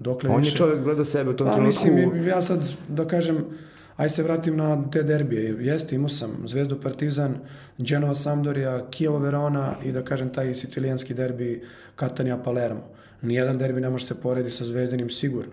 [0.00, 0.54] Dokle On više...
[0.54, 1.84] je čovjek gleda sebe u tom pa, trenutku.
[1.84, 3.44] Mislim, ja sad, da kažem,
[3.96, 5.56] aj se vratim na te derbije.
[5.60, 7.34] Jeste, imao sam Zvezdu Partizan,
[7.78, 11.62] Genova Sampdoria, Kijevo Verona i da kažem taj sicilijanski derbi
[11.96, 12.80] Katanija Palermo.
[13.22, 15.52] Nijedan derbi ne može se poredi sa Zvezdinim sigurno.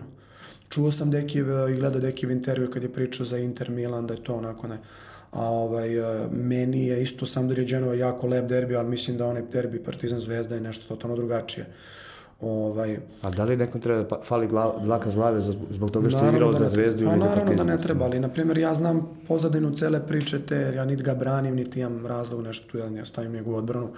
[0.68, 4.22] Čuo sam Dekiv i gledao Dekiv intervju kad je pričao za Inter Milan, da je
[4.22, 4.78] to onako ne.
[5.30, 5.88] A ovaj,
[6.32, 10.54] meni je isto Sampdoria Genova jako lep derbi, ali mislim da onaj derbi Partizan Zvezda
[10.54, 11.66] je nešto totalno drugačije.
[12.40, 15.40] Ovaj, A da li nekom treba da pa, fali glav, dlaka zlave
[15.70, 17.46] zbog toga što je igrao za zvezdu pa, ili za partizan?
[17.46, 21.02] Naravno da ne treba, ali na primjer ja znam pozadinu cele priče te, ja niti
[21.02, 23.88] ga branim, niti imam razlog nešto tu, ja stavim njegovu odbranu.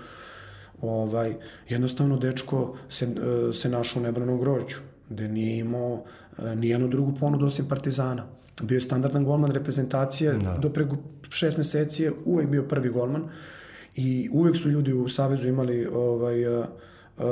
[0.83, 1.35] Ovaj,
[1.69, 4.77] jednostavno dečko se, e, se našao u nebranom grožđu,
[5.09, 6.05] gde nije imao
[6.39, 8.27] e, nijednu drugu ponudu osim Partizana.
[8.63, 10.57] Bio je standardan golman reprezentacije, da.
[10.59, 10.97] do preko
[11.31, 13.29] šest meseci je uvek bio prvi golman
[13.97, 16.65] i uvek su ljudi u Savezu imali ovaj, uh,
[17.19, 17.25] uh,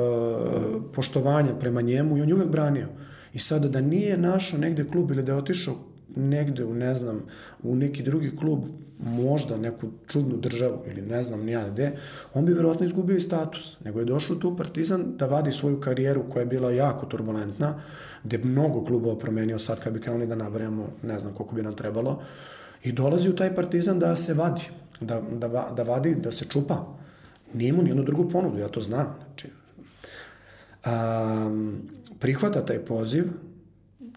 [0.94, 2.88] poštovanja prema njemu i on je uvek branio.
[3.32, 5.74] I sada da nije našao negde klub ili da je otišao
[6.16, 7.22] negde u, ne znam,
[7.62, 8.64] u neki drugi klub,
[8.98, 11.92] možda neku čudnu državu ili ne znam nija gde,
[12.34, 13.76] on bi verovatno izgubio i status.
[13.84, 17.80] Nego je došao tu Partizan da vadi svoju karijeru koja je bila jako turbulentna,
[18.24, 21.74] gde mnogo klubova promenio sad kad bi krenuli da nabrajamo, ne znam koliko bi nam
[21.74, 22.22] trebalo,
[22.82, 24.62] i dolazi u taj Partizan da se vadi,
[25.00, 26.86] da, da, da vadi, da se čupa.
[27.54, 29.16] Nije mu nijednu drugu ponudu, ja to znam.
[29.26, 29.48] Znači,
[31.46, 31.82] um,
[32.18, 33.24] prihvata taj poziv,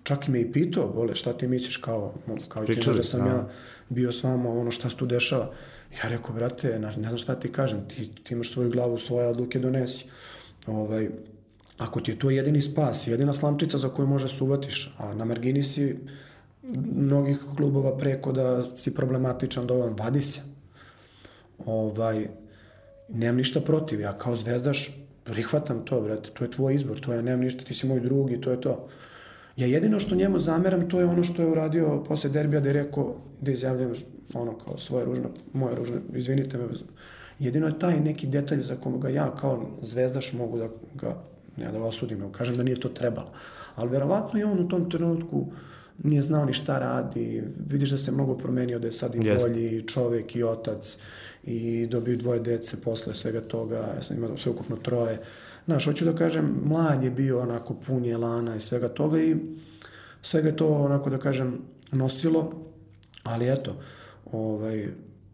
[0.04, 2.14] čak i me i pitao, bole, šta ti misliš kao,
[2.50, 3.50] kao ti da sam ja
[3.90, 5.52] bio s vama, ono šta se tu dešava.
[6.04, 9.60] Ja rekao, brate, ne znam šta ti kažem, ti, ti imaš svoju glavu, svoje odluke
[9.60, 10.06] donesi.
[10.68, 11.10] Ovaj,
[11.78, 15.64] ako ti je to jedini spas, jedina slamčica za koju možeš suvatiš, a na margini
[15.64, 15.98] si
[16.96, 20.42] mnogih klubova preko da si problematičan dovoljno, vadi se.
[21.66, 22.28] Ovaj,
[23.10, 27.24] nemam ništa protiv, ja kao zvezdaš prihvatam to, brate, to je tvoj izbor, to je,
[27.24, 28.88] nemam ništa, ti si moj drugi, to je to.
[29.56, 32.74] Ja jedino što njemu zameram, to je ono što je uradio posle derbija da je
[32.74, 33.94] rekao, da izjavljam
[34.34, 36.64] ono kao svoje ružne, moje ružne, izvinite me,
[37.40, 41.16] jedino je taj neki detalj za koga ja kao zvezdaš mogu da ga,
[41.58, 43.32] ne da osudim, kažem da nije to trebalo.
[43.76, 45.46] Ali verovatno i on u tom trenutku
[46.04, 49.88] nije znao ni šta radi, vidiš da se mnogo promenio, da je sad i bolji
[49.88, 50.98] čovek i otac
[51.44, 55.20] i dobio dvoje dece posle svega toga, ja sam imao sveukupno troje.
[55.66, 59.36] Znaš, hoću da kažem, mlad je bio onako pun je lana i svega toga i
[60.22, 61.58] svega je to onako da kažem
[61.92, 62.52] nosilo,
[63.24, 63.76] ali eto,
[64.32, 64.88] ovaj,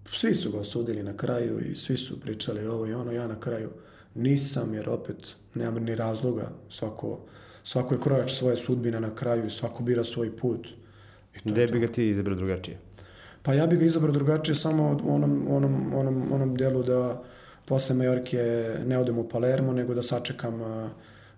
[0.06, 3.40] svi su ga osudili na kraju i svi su pričali ovo i ono, ja na
[3.40, 3.70] kraju
[4.16, 7.20] nisam jer opet nemam ni razloga, svako,
[7.64, 10.68] svako je krojač svoje sudbine na kraju i svako bira svoj put.
[11.44, 12.87] Gde bi ga ti izabrao drugačije?
[13.48, 17.24] Pa ja bih ga izabrao drugačije samo u onom, onom, onom, onom delu da
[17.66, 18.42] posle Majorke
[18.86, 20.60] ne odem u Palermo, nego da sačekam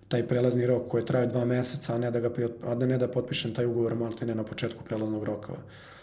[0.08, 2.30] taj prelazni rok koji traje dva meseca, a ne da, ga,
[2.66, 5.54] a da ne da potpišem taj ugovor malte ne na početku prelaznog roka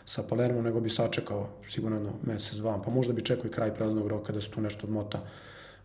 [0.06, 3.76] sa Palermo, nego bi sačekao sigurno jedno mesec, dva, pa možda bi čekao i kraj
[3.76, 5.26] prelaznog roka da se tu nešto odmota,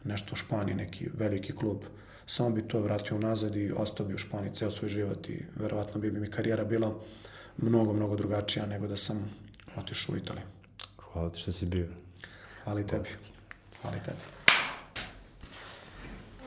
[0.04, 1.78] nešto u Španiji, neki veliki klub.
[2.26, 6.00] Samo bi to vratio nazad i ostao bi u Španiji ceo svoj život i verovatno
[6.00, 6.94] bi mi karijera bila
[7.56, 9.41] mnogo, mnogo drugačija nego da sam
[9.76, 10.46] otišao u Italiju.
[11.12, 11.88] Hvala ti što si bio.
[12.64, 13.08] Hvala i tebi.
[13.82, 14.18] Hvala i tebi.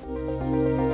[0.05, 0.84] Hvala.